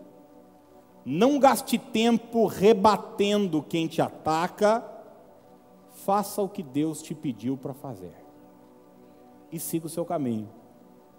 [1.04, 4.84] Não gaste tempo rebatendo quem te ataca.
[5.92, 8.14] Faça o que Deus te pediu para fazer.
[9.52, 10.48] E siga o seu caminho.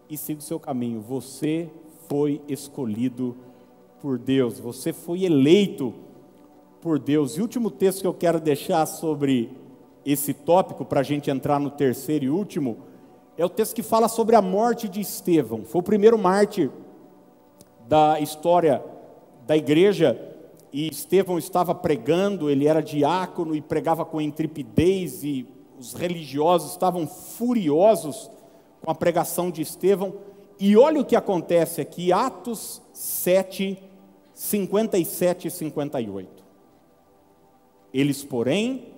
[0.09, 1.01] E siga o seu caminho.
[1.01, 1.69] Você
[2.07, 3.35] foi escolhido
[4.01, 5.93] por Deus, você foi eleito
[6.81, 7.35] por Deus.
[7.35, 9.49] E o último texto que eu quero deixar sobre
[10.05, 12.77] esse tópico, para a gente entrar no terceiro e último,
[13.37, 15.63] é o texto que fala sobre a morte de Estevão.
[15.65, 16.71] Foi o primeiro mártir
[17.87, 18.83] da história
[19.45, 20.19] da igreja,
[20.73, 25.47] e Estevão estava pregando, ele era diácono e pregava com intrepidez, e
[25.79, 28.29] os religiosos estavam furiosos
[28.83, 30.13] com a pregação de Estevão.
[30.59, 33.81] E olha o que acontece aqui, Atos 7,
[34.33, 36.43] 57 e 58.
[37.93, 38.93] Eles, porém,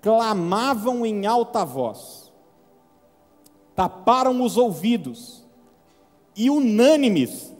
[0.00, 2.19] clamavam em alta voz,
[3.74, 5.44] taparam os ouvidos
[6.36, 7.54] e, unânimes,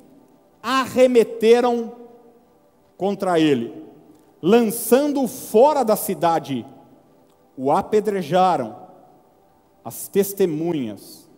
[0.63, 1.93] arremeteram
[2.97, 3.85] contra ele,
[4.43, 6.67] lançando-o fora da cidade,
[7.57, 8.77] o apedrejaram,
[9.85, 11.29] as testemunhas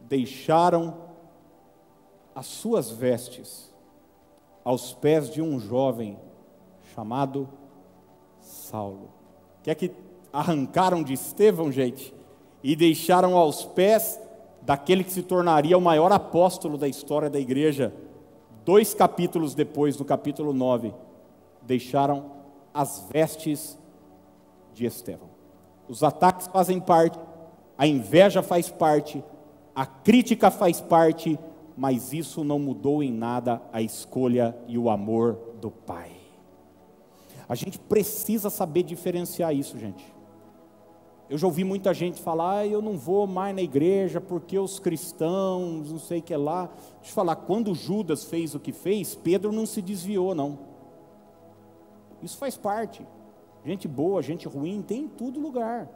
[0.00, 0.96] deixaram
[2.34, 3.72] as suas vestes
[4.64, 6.18] aos pés de um jovem
[6.94, 7.48] chamado
[8.40, 9.10] Saulo.
[9.62, 9.92] Que é que
[10.32, 12.14] arrancaram de Estevão, gente,
[12.62, 14.20] e deixaram aos pés
[14.62, 17.92] daquele que se tornaria o maior apóstolo da história da igreja.
[18.64, 20.94] Dois capítulos depois, no capítulo 9,
[21.62, 22.30] deixaram
[22.72, 23.78] as vestes
[24.72, 25.30] de Estevão.
[25.88, 27.18] Os ataques fazem parte,
[27.76, 29.22] a inveja faz parte,
[29.74, 31.38] a crítica faz parte,
[31.76, 36.12] mas isso não mudou em nada a escolha e o amor do Pai.
[37.48, 40.11] A gente precisa saber diferenciar isso, gente.
[41.32, 44.78] Eu já ouvi muita gente falar, ah, eu não vou mais na igreja porque os
[44.78, 46.66] cristãos, não sei o que lá.
[46.96, 50.58] Deixa eu falar, quando Judas fez o que fez, Pedro não se desviou, não.
[52.22, 53.06] Isso faz parte.
[53.64, 55.88] Gente boa, gente ruim, tem em todo lugar.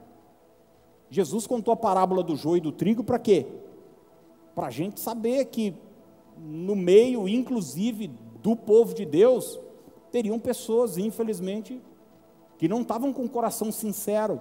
[1.10, 3.46] Jesus contou a parábola do joio e do trigo para quê?
[4.56, 5.74] para a gente saber que
[6.38, 8.10] no meio, inclusive,
[8.42, 9.60] do povo de Deus,
[10.10, 11.78] teriam pessoas, infelizmente,
[12.56, 14.40] que não estavam com o coração sincero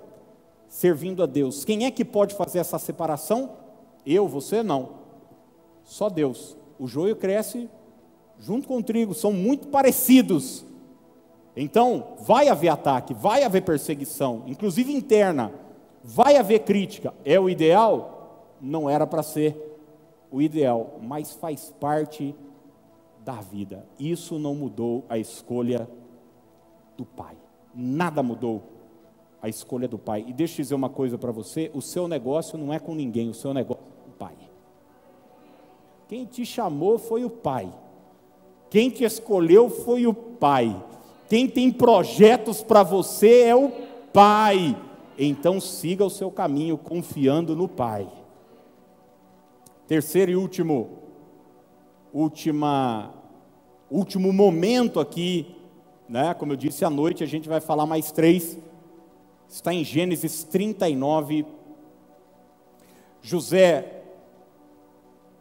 [0.76, 1.64] servindo a Deus.
[1.64, 3.52] Quem é que pode fazer essa separação?
[4.06, 4.90] Eu, você não.
[5.86, 6.58] Só Deus.
[6.78, 7.70] O joio cresce
[8.38, 10.66] junto com o trigo, são muito parecidos.
[11.56, 15.54] Então, vai haver ataque, vai haver perseguição, inclusive interna,
[16.04, 17.14] vai haver crítica.
[17.24, 18.52] É o ideal?
[18.60, 19.80] Não era para ser
[20.30, 22.36] o ideal, mas faz parte
[23.24, 23.86] da vida.
[23.98, 25.90] Isso não mudou a escolha
[26.98, 27.38] do Pai.
[27.74, 28.75] Nada mudou
[29.46, 30.26] a escolha do Pai.
[30.28, 33.30] E deixa eu dizer uma coisa para você: o seu negócio não é com ninguém,
[33.30, 34.36] o seu negócio é com o Pai.
[36.08, 37.72] Quem te chamou foi o Pai.
[38.70, 40.84] Quem te escolheu foi o Pai.
[41.30, 43.72] Quem tem projetos para você é o
[44.12, 44.78] Pai.
[45.18, 48.08] Então siga o seu caminho confiando no Pai.
[49.88, 50.90] Terceiro e último,
[52.12, 53.14] última,
[53.90, 55.56] último momento aqui,
[56.10, 56.34] né?
[56.34, 58.58] Como eu disse à noite, a gente vai falar mais três.
[59.50, 61.46] Está em Gênesis 39.
[63.22, 64.04] José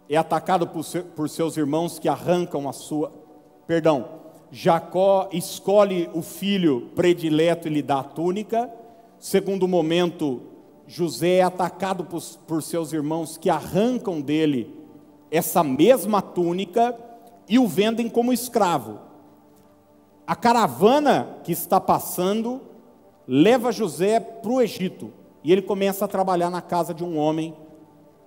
[0.08, 0.84] é atacado por,
[1.16, 3.12] por seus irmãos que arrancam a sua.
[3.66, 4.08] Perdão,
[4.50, 8.70] Jacó escolhe o filho predileto e lhe dá a túnica.
[9.18, 10.42] Segundo momento,
[10.86, 14.84] José é atacado por, por seus irmãos que arrancam dele
[15.30, 16.96] essa mesma túnica
[17.48, 19.00] e o vendem como escravo.
[20.26, 22.60] A caravana que está passando
[23.26, 27.54] leva José para o Egito e ele começa a trabalhar na casa de um homem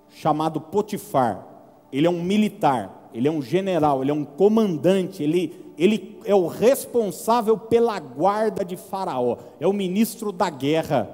[0.09, 1.45] chamado Potifar.
[1.91, 6.35] Ele é um militar, ele é um general, ele é um comandante, ele, ele é
[6.35, 11.09] o responsável pela guarda de Faraó, é o ministro da guerra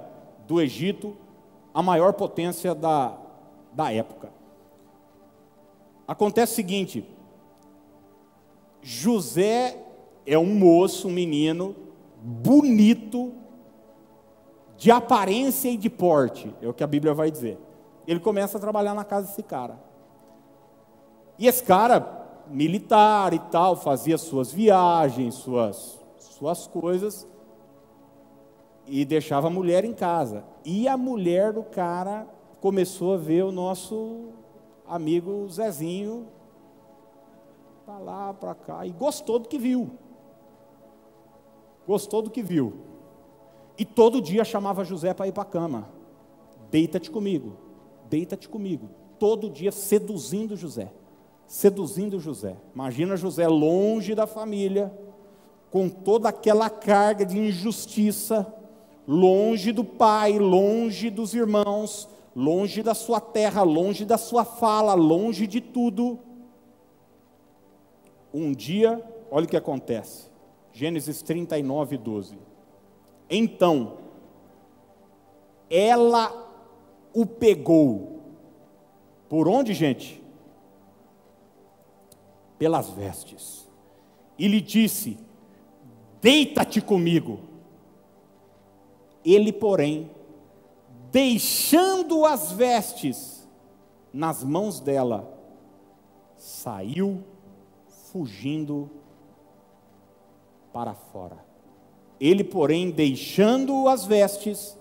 [0.47, 1.15] do Egito
[1.73, 3.17] a maior potência da,
[3.73, 4.31] da época.
[6.07, 7.05] Acontece o seguinte:
[8.81, 9.77] José
[10.25, 11.75] é um moço, um menino,
[12.21, 13.33] bonito,
[14.77, 17.57] de aparência e de porte, é o que a Bíblia vai dizer.
[18.07, 19.79] Ele começa a trabalhar na casa desse cara.
[21.37, 27.27] E esse cara, militar e tal, fazia suas viagens, suas, suas coisas,
[28.85, 30.43] e deixava a mulher em casa.
[30.65, 32.27] E a mulher do cara
[32.59, 34.29] começou a ver o nosso
[34.87, 36.27] amigo Zezinho
[37.85, 39.91] para lá, para cá, e gostou do que viu.
[41.85, 42.92] Gostou do que viu.
[43.77, 45.89] E todo dia chamava José para ir para a cama.
[46.69, 47.57] Deita-te comigo,
[48.09, 48.89] deita-te comigo.
[49.19, 50.91] Todo dia seduzindo José.
[51.47, 52.55] Seduzindo José.
[52.73, 54.91] Imagina José longe da família,
[55.71, 58.51] com toda aquela carga de injustiça,
[59.07, 65.47] longe do pai, longe dos irmãos, longe da sua terra, longe da sua fala, longe
[65.47, 66.19] de tudo.
[68.33, 70.31] Um dia, olha o que acontece.
[70.71, 72.52] Gênesis 39, 12.
[73.29, 73.97] Então,
[75.69, 76.31] ela
[77.13, 78.21] o pegou.
[79.29, 80.21] Por onde, gente?
[82.57, 83.67] Pelas vestes.
[84.37, 85.17] E lhe disse:
[86.21, 87.39] Deita-te comigo.
[89.25, 90.11] Ele, porém,
[91.11, 93.47] deixando as vestes
[94.11, 95.31] nas mãos dela,
[96.35, 97.23] saiu
[98.11, 98.91] fugindo
[100.71, 101.52] para fora.
[102.23, 104.79] Ele, porém, deixando as vestes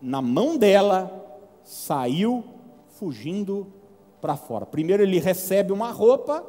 [0.00, 1.10] na mão dela,
[1.64, 2.44] saiu
[2.90, 3.66] fugindo
[4.20, 4.64] para fora.
[4.64, 6.46] Primeiro ele recebe uma roupa,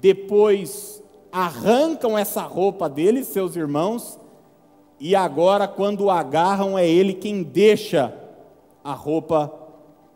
[0.00, 4.18] depois arrancam essa roupa dele, seus irmãos,
[4.98, 8.16] e agora, quando o agarram, é ele quem deixa
[8.82, 9.52] a roupa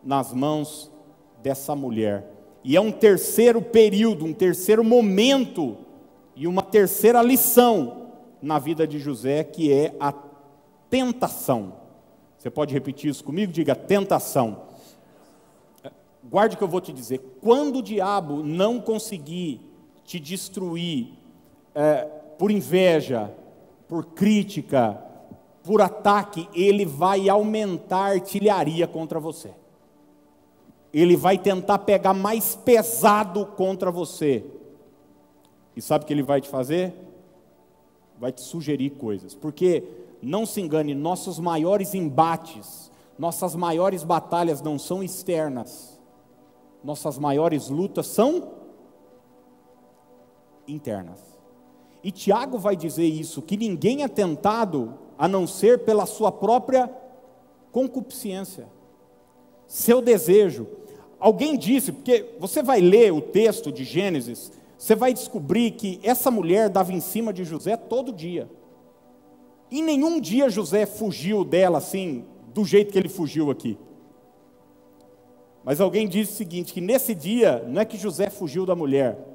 [0.02, 0.90] nas mãos
[1.42, 2.24] dessa mulher.
[2.64, 5.76] E é um terceiro período, um terceiro momento
[6.34, 8.03] e uma terceira lição
[8.44, 10.12] na vida de José, que é a
[10.90, 11.74] tentação.
[12.38, 13.52] Você pode repetir isso comigo?
[13.52, 14.62] Diga tentação.
[16.22, 17.18] Guarde o que eu vou te dizer.
[17.40, 19.60] Quando o diabo não conseguir
[20.04, 21.14] te destruir
[21.74, 22.04] é,
[22.38, 23.32] por inveja,
[23.88, 25.02] por crítica,
[25.62, 29.50] por ataque, ele vai aumentar artilharia contra você
[30.94, 34.44] ele vai tentar pegar mais pesado contra você.
[35.74, 36.94] E sabe o que ele vai te fazer?
[38.18, 39.34] Vai te sugerir coisas.
[39.34, 39.84] Porque,
[40.22, 46.00] não se engane, nossos maiores embates, nossas maiores batalhas não são externas.
[46.82, 48.52] Nossas maiores lutas são
[50.66, 51.20] internas.
[52.02, 56.90] E Tiago vai dizer isso: que ninguém é tentado a não ser pela sua própria
[57.72, 58.68] concupiscência,
[59.66, 60.66] seu desejo.
[61.18, 64.52] Alguém disse, porque você vai ler o texto de Gênesis,
[64.84, 68.50] você vai descobrir que essa mulher dava em cima de José todo dia.
[69.70, 73.78] E nenhum dia José fugiu dela assim, do jeito que ele fugiu aqui.
[75.64, 79.26] Mas alguém disse o seguinte: que nesse dia, não é que José fugiu da mulher,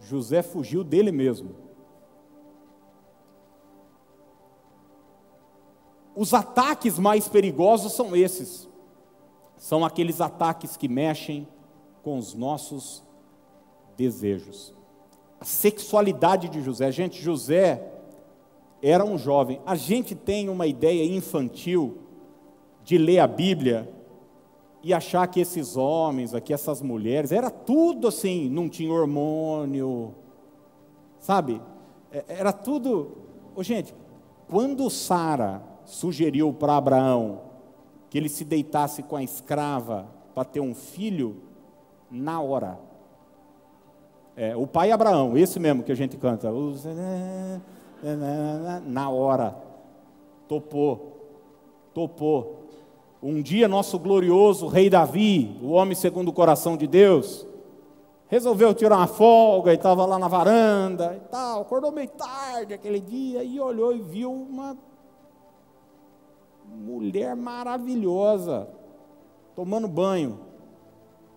[0.00, 1.50] José fugiu dele mesmo.
[6.16, 8.66] Os ataques mais perigosos são esses
[9.58, 11.46] são aqueles ataques que mexem
[12.02, 13.04] com os nossos
[14.02, 14.74] desejos.
[15.40, 16.90] A sexualidade de José.
[16.90, 17.82] Gente, José
[18.82, 19.60] era um jovem.
[19.64, 21.98] A gente tem uma ideia infantil
[22.82, 23.88] de ler a Bíblia
[24.82, 30.12] e achar que esses homens aqui, essas mulheres, era tudo assim, não tinha hormônio,
[31.20, 31.62] sabe?
[32.10, 33.18] É, era tudo.
[33.54, 33.94] Oh, gente,
[34.48, 37.42] quando Sara sugeriu para Abraão
[38.10, 41.36] que ele se deitasse com a escrava para ter um filho
[42.10, 42.78] na hora.
[44.36, 46.50] É, o pai Abraão, esse mesmo que a gente canta,
[48.86, 49.54] na hora,
[50.48, 51.30] topou,
[51.92, 52.62] topou.
[53.22, 57.46] Um dia, nosso glorioso rei Davi, o homem segundo o coração de Deus,
[58.28, 62.98] resolveu tirar uma folga e estava lá na varanda e tal, acordou meio tarde aquele
[62.98, 64.76] dia e olhou e viu uma
[66.66, 68.66] mulher maravilhosa,
[69.54, 70.40] tomando banho,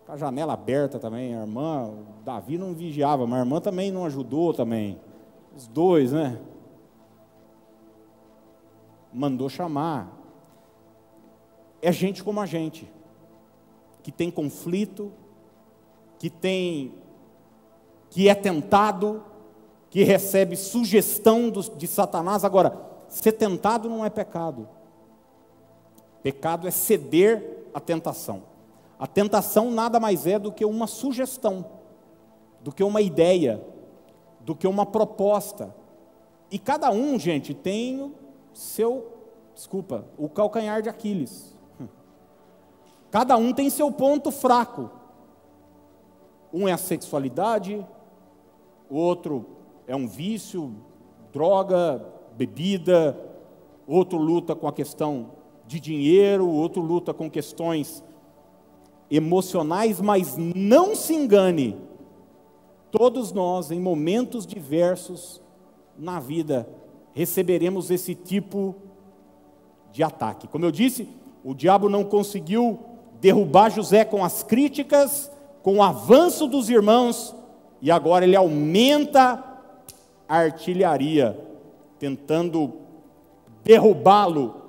[0.05, 1.35] com a janela aberta também.
[1.35, 1.91] A irmã,
[2.23, 4.99] Davi não vigiava, mas a irmã também não ajudou também.
[5.55, 6.39] Os dois, né?
[9.11, 10.11] Mandou chamar.
[11.81, 12.91] É gente como a gente,
[14.03, 15.11] que tem conflito,
[16.17, 16.93] que tem,
[18.09, 19.23] que é tentado,
[19.89, 22.43] que recebe sugestão de Satanás.
[22.43, 24.67] Agora, ser tentado não é pecado.
[26.23, 28.54] Pecado é ceder à tentação.
[28.97, 31.65] A tentação nada mais é do que uma sugestão,
[32.61, 33.61] do que uma ideia,
[34.39, 35.75] do que uma proposta.
[36.49, 38.13] E cada um, gente, tem o
[38.53, 39.11] seu,
[39.53, 41.55] desculpa, o calcanhar de Aquiles.
[43.11, 44.89] Cada um tem seu ponto fraco.
[46.53, 47.85] Um é a sexualidade,
[48.89, 49.45] o outro
[49.87, 50.73] é um vício,
[51.33, 52.05] droga,
[52.37, 53.17] bebida,
[53.87, 55.31] outro luta com a questão
[55.65, 58.03] de dinheiro, outro luta com questões
[59.09, 61.77] emocionais, mas não se engane,
[62.91, 65.41] todos nós, em momentos diversos
[65.97, 66.67] na vida,
[67.13, 68.75] receberemos esse tipo
[69.91, 70.47] de ataque.
[70.47, 71.07] Como eu disse,
[71.43, 72.79] o diabo não conseguiu
[73.21, 75.31] derrubar José com as críticas,
[75.61, 77.35] com o avanço dos irmãos,
[77.81, 79.43] e agora ele aumenta
[80.27, 81.39] a artilharia,
[81.99, 82.73] tentando
[83.63, 84.61] derrubá-lo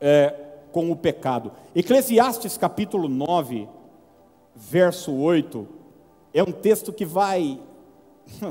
[0.00, 1.52] é, com o pecado.
[1.74, 3.68] Eclesiastes capítulo 9,
[4.54, 5.66] verso 8,
[6.32, 7.60] é um texto que vai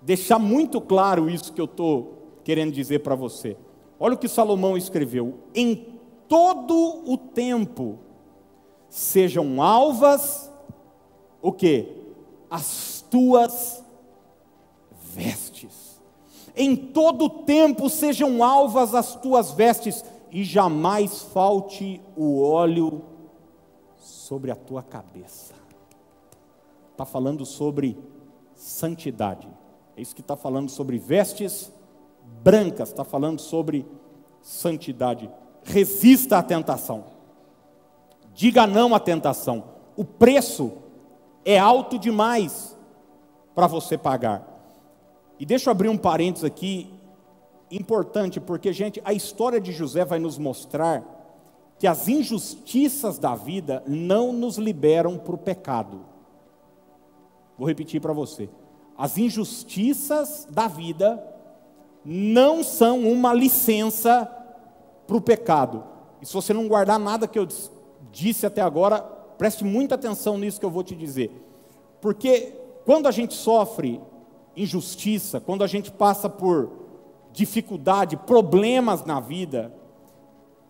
[0.00, 3.56] deixar muito claro isso que eu estou querendo dizer para você.
[3.98, 5.86] Olha o que Salomão escreveu: em
[6.28, 7.98] todo o tempo
[8.88, 10.50] sejam alvas
[11.40, 11.88] o que?
[12.50, 13.82] As tuas
[14.92, 16.00] vestes.
[16.56, 20.04] Em todo o tempo sejam alvas as tuas vestes
[20.34, 23.04] e jamais falte o óleo
[23.96, 25.54] sobre a tua cabeça.
[26.90, 27.96] Está falando sobre
[28.52, 29.48] santidade.
[29.96, 31.72] É isso que está falando sobre vestes
[32.42, 33.86] brancas, está falando sobre
[34.42, 35.30] santidade.
[35.62, 37.04] Resista à tentação.
[38.34, 39.62] Diga não à tentação.
[39.96, 40.72] O preço
[41.44, 42.76] é alto demais
[43.54, 44.44] para você pagar.
[45.38, 46.92] E deixa eu abrir um parênteses aqui
[47.76, 51.02] importante, porque, gente, a história de José vai nos mostrar
[51.78, 56.00] que as injustiças da vida não nos liberam para o pecado.
[57.58, 58.48] Vou repetir para você.
[58.96, 61.22] As injustiças da vida
[62.04, 64.24] não são uma licença
[65.06, 65.84] para o pecado.
[66.20, 67.46] E se você não guardar nada que eu
[68.12, 69.00] disse até agora,
[69.36, 71.30] preste muita atenção nisso que eu vou te dizer.
[72.00, 72.54] Porque
[72.84, 74.00] quando a gente sofre
[74.56, 76.83] injustiça, quando a gente passa por
[77.34, 79.74] dificuldade, problemas na vida,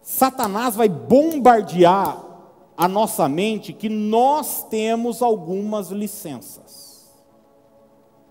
[0.00, 2.24] Satanás vai bombardear
[2.76, 7.12] a nossa mente que nós temos algumas licenças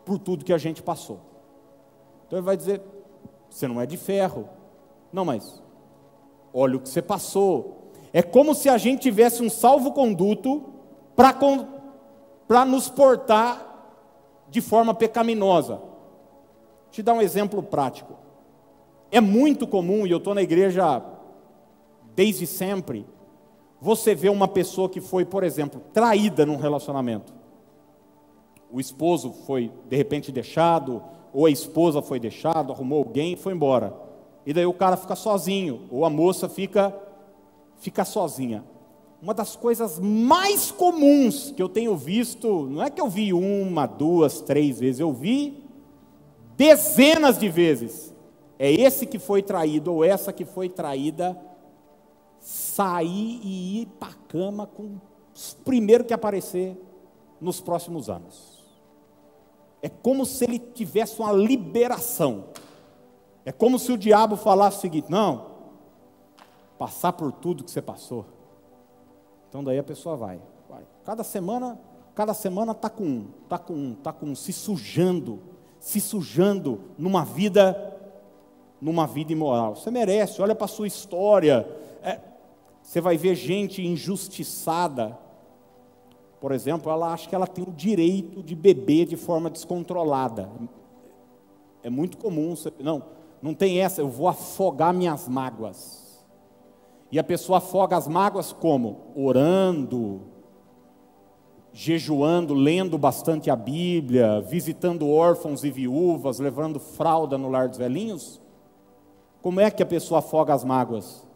[0.04, 1.20] por tudo que a gente passou.
[2.26, 2.82] Então ele vai dizer:
[3.50, 4.50] você não é de ferro.
[5.12, 5.62] Não, mas
[6.52, 7.92] olha o que você passou.
[8.12, 10.64] É como se a gente tivesse um salvo-conduto
[11.16, 13.70] para nos portar
[14.50, 15.82] de forma pecaminosa.
[16.92, 18.23] Te dar um exemplo prático.
[19.14, 21.00] É muito comum, e eu estou na igreja
[22.16, 23.06] desde sempre,
[23.80, 27.32] você vê uma pessoa que foi, por exemplo, traída num relacionamento.
[28.72, 31.00] O esposo foi de repente deixado,
[31.32, 33.96] ou a esposa foi deixada, arrumou alguém e foi embora.
[34.48, 36.92] E daí o cara fica sozinho, ou a moça fica
[37.78, 38.64] fica sozinha.
[39.22, 43.86] Uma das coisas mais comuns que eu tenho visto, não é que eu vi uma,
[43.86, 45.64] duas, três vezes, eu vi
[46.58, 48.13] dezenas de vezes
[48.58, 51.40] é esse que foi traído ou essa que foi traída
[52.40, 55.02] sair e ir para a cama com o
[55.64, 56.78] primeiro que aparecer
[57.40, 58.64] nos próximos anos.
[59.82, 62.46] É como se ele tivesse uma liberação.
[63.46, 65.48] É como se o diabo falasse o seguinte: não,
[66.78, 68.26] passar por tudo que você passou.
[69.50, 70.86] Então daí a pessoa vai, vai.
[71.04, 71.80] Cada semana,
[72.16, 75.42] cada semana tá com um, tá com um, tá com um, se sujando,
[75.80, 78.03] se sujando numa vida
[78.84, 79.78] numa vida imoral.
[79.78, 81.66] Você merece, olha para a sua história.
[82.04, 82.20] É,
[82.82, 85.18] você vai ver gente injustiçada.
[86.42, 90.50] Por exemplo, ela acha que ela tem o direito de beber de forma descontrolada.
[91.82, 92.58] É muito comum.
[92.58, 93.04] Você, não,
[93.42, 96.26] não tem essa, eu vou afogar minhas mágoas.
[97.10, 99.14] E a pessoa afoga as mágoas como?
[99.16, 100.24] Orando,
[101.72, 108.43] jejuando, lendo bastante a Bíblia, visitando órfãos e viúvas, levando fralda no lar dos velhinhos.
[109.44, 111.28] Como é que a pessoa afoga as mágoas?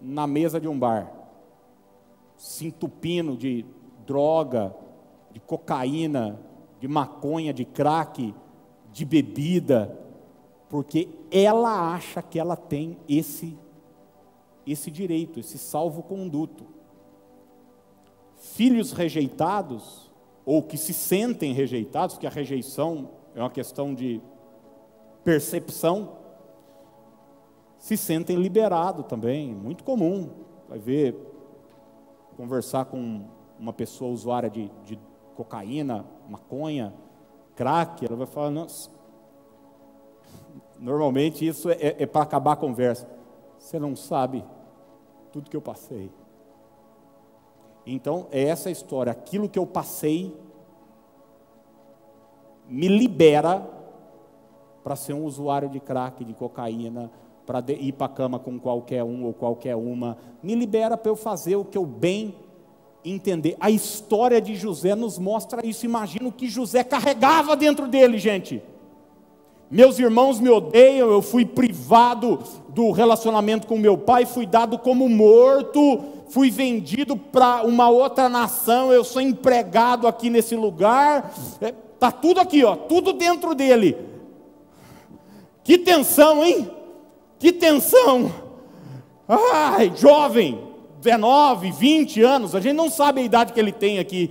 [0.00, 1.12] Na mesa de um bar,
[2.36, 3.66] se entupindo de
[4.06, 4.72] droga,
[5.32, 6.38] de cocaína,
[6.78, 8.32] de maconha, de crack,
[8.92, 9.98] de bebida,
[10.68, 13.58] porque ela acha que ela tem esse
[14.64, 16.64] esse direito, esse salvo-conduto.
[18.36, 20.10] Filhos rejeitados,
[20.46, 24.22] ou que se sentem rejeitados, que a rejeição é uma questão de
[25.22, 26.23] percepção,
[27.84, 30.30] se sentem liberados também, muito comum.
[30.70, 31.14] Vai ver,
[32.34, 33.26] conversar com
[33.58, 34.98] uma pessoa usuária de, de
[35.36, 36.94] cocaína, maconha,
[37.54, 38.88] crack, ela vai falar, nossa.
[40.78, 43.06] Normalmente isso é, é para acabar a conversa.
[43.58, 44.42] Você não sabe
[45.30, 46.10] tudo que eu passei.
[47.84, 49.12] Então, é essa história.
[49.12, 50.34] Aquilo que eu passei
[52.66, 53.60] me libera
[54.82, 57.10] para ser um usuário de crack, de cocaína,
[57.46, 60.16] para ir para a cama com qualquer um ou qualquer uma.
[60.42, 62.34] Me libera para eu fazer o que eu bem
[63.04, 63.56] entender.
[63.60, 65.84] A história de José nos mostra isso.
[65.84, 68.62] Imagina o que José carregava dentro dele, gente.
[69.70, 72.38] Meus irmãos me odeiam, eu fui privado
[72.68, 78.92] do relacionamento com meu pai, fui dado como morto, fui vendido para uma outra nação,
[78.92, 81.32] eu sou empregado aqui nesse lugar.
[81.60, 83.96] Está é, tudo aqui, ó, tudo dentro dele.
[85.64, 86.70] Que tensão, hein?
[87.44, 88.32] Que tensão!
[89.28, 90.66] Ai, jovem,
[91.02, 94.30] 19, 20 anos, a gente não sabe a idade que ele tem aqui.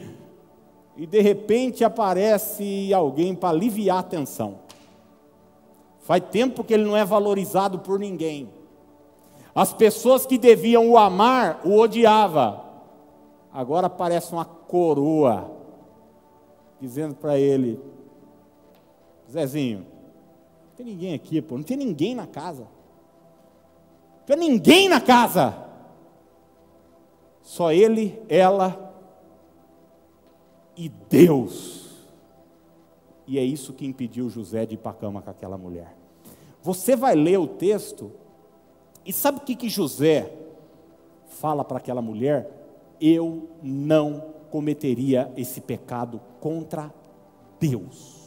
[0.98, 4.62] E de repente aparece alguém para aliviar a tensão.
[6.00, 8.50] Faz tempo que ele não é valorizado por ninguém.
[9.54, 12.66] As pessoas que deviam o amar o odiava.
[13.54, 15.52] Agora aparece uma coroa
[16.82, 17.80] dizendo para ele:
[19.32, 22.68] Zezinho, não tem ninguém aqui, pô, não tem ninguém na casa.
[24.24, 25.54] Não tem ninguém na casa.
[27.42, 28.94] Só ele, ela
[30.78, 32.08] e Deus.
[33.28, 35.96] E é isso que impediu José de ir para a cama com aquela mulher.
[36.62, 38.12] Você vai ler o texto,
[39.06, 40.34] e sabe o que, que José
[41.28, 42.50] fala para aquela mulher?
[43.02, 46.94] Eu não cometeria esse pecado contra
[47.60, 48.23] Deus.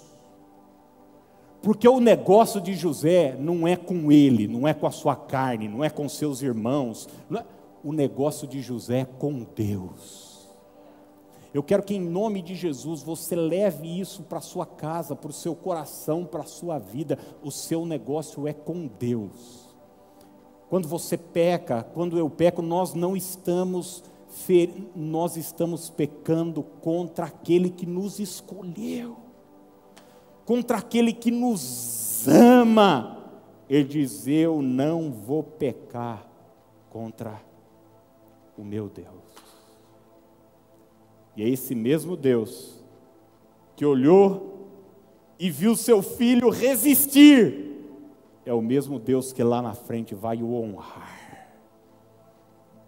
[1.67, 5.67] Porque o negócio de José não é com ele, não é com a sua carne,
[5.67, 7.09] não é com seus irmãos.
[7.35, 7.45] É...
[7.83, 10.49] O negócio de José é com Deus.
[11.53, 15.31] Eu quero que, em nome de Jesus, você leve isso para a sua casa, para
[15.31, 17.19] o seu coração, para a sua vida.
[17.43, 19.75] O seu negócio é com Deus.
[20.71, 24.05] Quando você peca, quando eu peco, nós não estamos
[24.95, 29.26] nós estamos pecando contra aquele que nos escolheu,
[30.47, 33.31] contra aquele que nos ama.
[33.69, 36.27] Ele diz: Eu não vou pecar
[36.89, 37.43] contra
[38.57, 39.07] o meu Deus.
[41.37, 42.77] E é esse mesmo Deus
[43.75, 44.71] que olhou
[45.39, 47.85] e viu seu filho resistir,
[48.47, 51.27] é o mesmo Deus que lá na frente vai o honrar.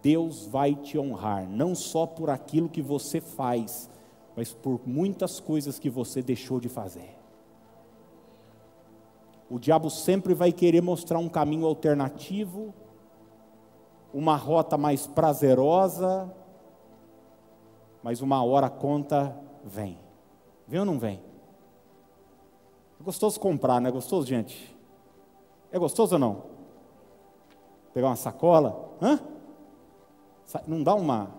[0.01, 3.91] Deus vai te honrar, não só por aquilo que você faz,
[4.35, 7.18] mas por muitas coisas que você deixou de fazer.
[9.51, 12.75] O diabo sempre vai querer mostrar um caminho alternativo,
[14.13, 16.31] uma rota mais prazerosa,
[18.03, 19.35] mas uma hora a conta
[19.65, 19.99] vem.
[20.67, 21.21] Vem ou não vem?
[23.01, 24.77] É gostoso comprar, não é gostoso, gente?
[25.73, 26.43] É gostoso ou não?
[27.95, 28.91] Pegar uma sacola?
[29.01, 29.19] Hã?
[30.67, 31.31] Não dá uma.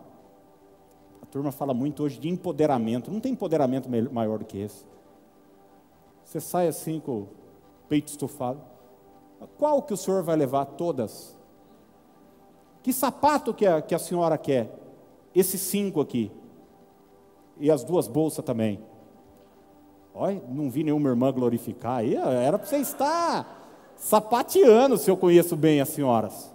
[1.22, 3.12] A turma fala muito hoje de empoderamento.
[3.12, 4.86] Não tem empoderamento maior do que esse.
[6.24, 7.28] Você sai assim com
[7.90, 8.62] peito estufado.
[9.58, 10.66] Qual que o senhor vai levar?
[10.66, 11.36] Todas.
[12.82, 14.74] Que sapato que a, que a senhora quer?
[15.36, 16.32] Esses cinco aqui
[17.58, 18.80] e as duas bolsas também.
[20.14, 25.56] Olha, não vi nenhuma irmã glorificar aí, era para você estar sapateando, se eu conheço
[25.56, 26.54] bem as senhoras.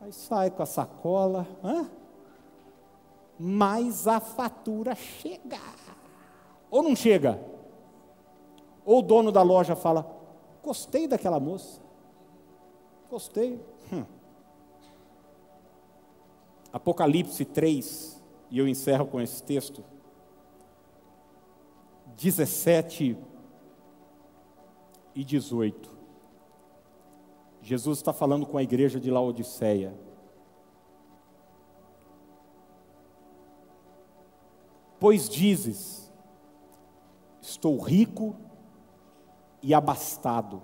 [0.00, 1.88] Aí sai com a sacola, hã?
[3.38, 5.58] mas a fatura chega.
[6.70, 7.40] Ou não chega?
[8.86, 10.08] Ou o dono da loja fala:
[10.62, 11.80] Gostei daquela moça.
[13.10, 13.60] Gostei.
[13.92, 14.04] Hum.
[16.72, 19.82] Apocalipse 3, e eu encerro com esse texto.
[22.16, 23.16] 17
[25.14, 25.96] e 18.
[27.60, 29.92] Jesus está falando com a igreja de Laodiceia.
[35.00, 36.12] Pois dizes:
[37.40, 38.36] Estou rico
[39.62, 40.62] e abastado,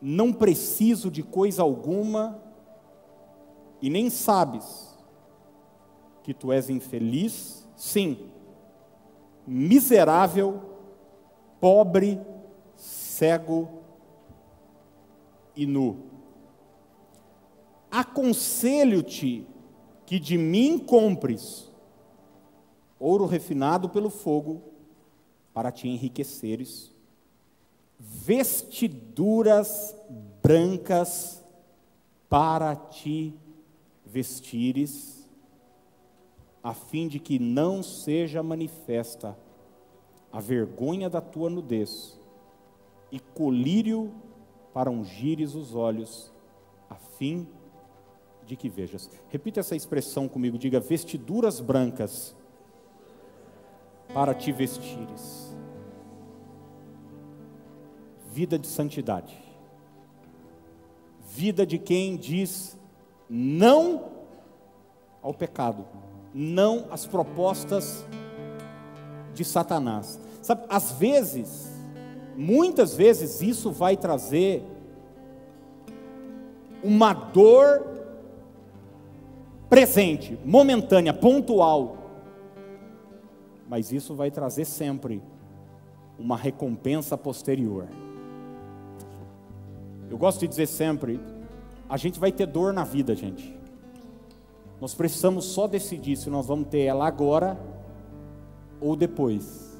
[0.00, 2.40] não preciso de coisa alguma,
[3.80, 4.96] e nem sabes
[6.22, 8.30] que tu és infeliz, sim,
[9.46, 10.60] miserável,
[11.60, 12.20] pobre,
[12.76, 13.68] cego
[15.56, 16.10] e nu.
[17.90, 19.46] Aconselho-te
[20.06, 21.70] que de mim compres
[22.98, 24.62] ouro refinado pelo fogo,
[25.52, 26.91] para te enriqueceres,
[28.04, 29.96] vestiduras
[30.42, 31.44] brancas
[32.28, 33.32] para te
[34.04, 35.30] vestires,
[36.62, 39.38] a fim de que não seja manifesta
[40.32, 42.18] a vergonha da tua nudez,
[43.10, 44.12] e colírio
[44.72, 46.32] para ungires os olhos,
[46.90, 47.46] a fim
[48.46, 49.08] de que vejas.
[49.28, 52.34] Repita essa expressão comigo, diga: vestiduras brancas
[54.12, 55.61] para te vestires.
[58.32, 59.36] Vida de santidade.
[61.28, 62.78] Vida de quem diz
[63.28, 64.10] não
[65.22, 65.84] ao pecado,
[66.34, 68.04] não às propostas
[69.34, 70.18] de Satanás.
[70.40, 71.70] Sabe, às vezes,
[72.36, 74.64] muitas vezes isso vai trazer
[76.82, 77.86] uma dor
[79.68, 81.96] presente, momentânea, pontual.
[83.68, 85.22] Mas isso vai trazer sempre
[86.18, 87.88] uma recompensa posterior.
[90.12, 91.18] Eu gosto de dizer sempre,
[91.88, 93.58] a gente vai ter dor na vida, gente.
[94.78, 97.58] Nós precisamos só decidir se nós vamos ter ela agora
[98.78, 99.74] ou depois.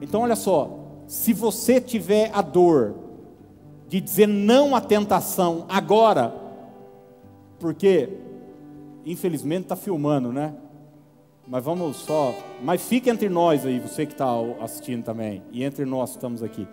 [0.00, 2.94] Então, olha só, se você tiver a dor
[3.86, 6.34] de dizer não à tentação agora,
[7.60, 8.08] porque
[9.04, 10.54] infelizmente está filmando, né?
[11.46, 12.34] Mas vamos só.
[12.62, 14.30] Mas fica entre nós aí, você que está
[14.62, 15.42] assistindo também.
[15.52, 16.66] E entre nós estamos aqui.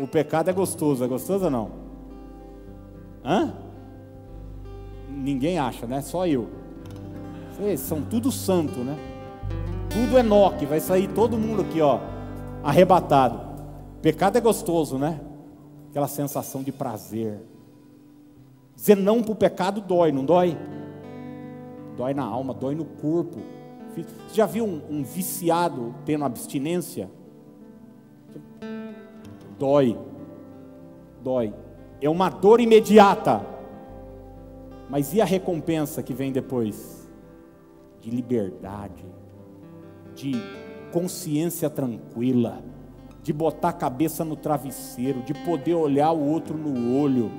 [0.00, 1.70] O pecado é gostoso, é gostoso ou não?
[3.22, 3.52] Hã?
[5.08, 6.00] Ninguém acha, né?
[6.00, 6.48] Só eu.
[7.52, 8.96] Vocês são tudo santo, né?
[9.90, 12.00] Tudo é Enoque, vai sair todo mundo aqui, ó,
[12.62, 13.40] arrebatado.
[14.00, 15.20] Pecado é gostoso, né?
[15.90, 17.40] Aquela sensação de prazer.
[18.74, 20.56] Dizer não para o pecado dói, não dói?
[21.98, 23.38] Dói na alma, dói no corpo.
[23.94, 27.10] Você já viu um, um viciado tendo abstinência?
[29.60, 29.96] Dói,
[31.22, 31.54] dói.
[32.00, 33.46] É uma dor imediata.
[34.88, 37.08] Mas e a recompensa que vem depois?
[38.00, 39.04] De liberdade
[40.14, 40.32] de
[40.92, 42.62] consciência tranquila,
[43.22, 47.30] de botar a cabeça no travesseiro, de poder olhar o outro no olho.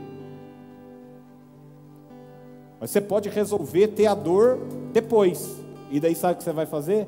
[2.80, 4.60] Mas você pode resolver ter a dor
[4.94, 5.60] depois.
[5.92, 7.08] E daí sabe o que você vai fazer?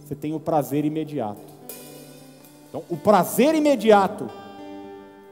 [0.00, 1.53] Você tem o prazer imediato.
[2.74, 4.28] Então, o prazer imediato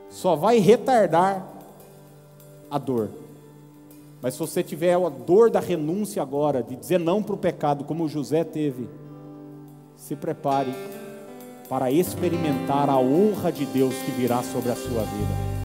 [0.09, 1.45] só vai retardar
[2.71, 3.11] a dor.
[4.21, 7.83] Mas se você tiver a dor da renúncia agora, de dizer não para o pecado,
[7.83, 8.89] como José teve,
[9.97, 10.73] se prepare
[11.69, 15.52] para experimentar a honra de Deus que virá sobre a sua vida.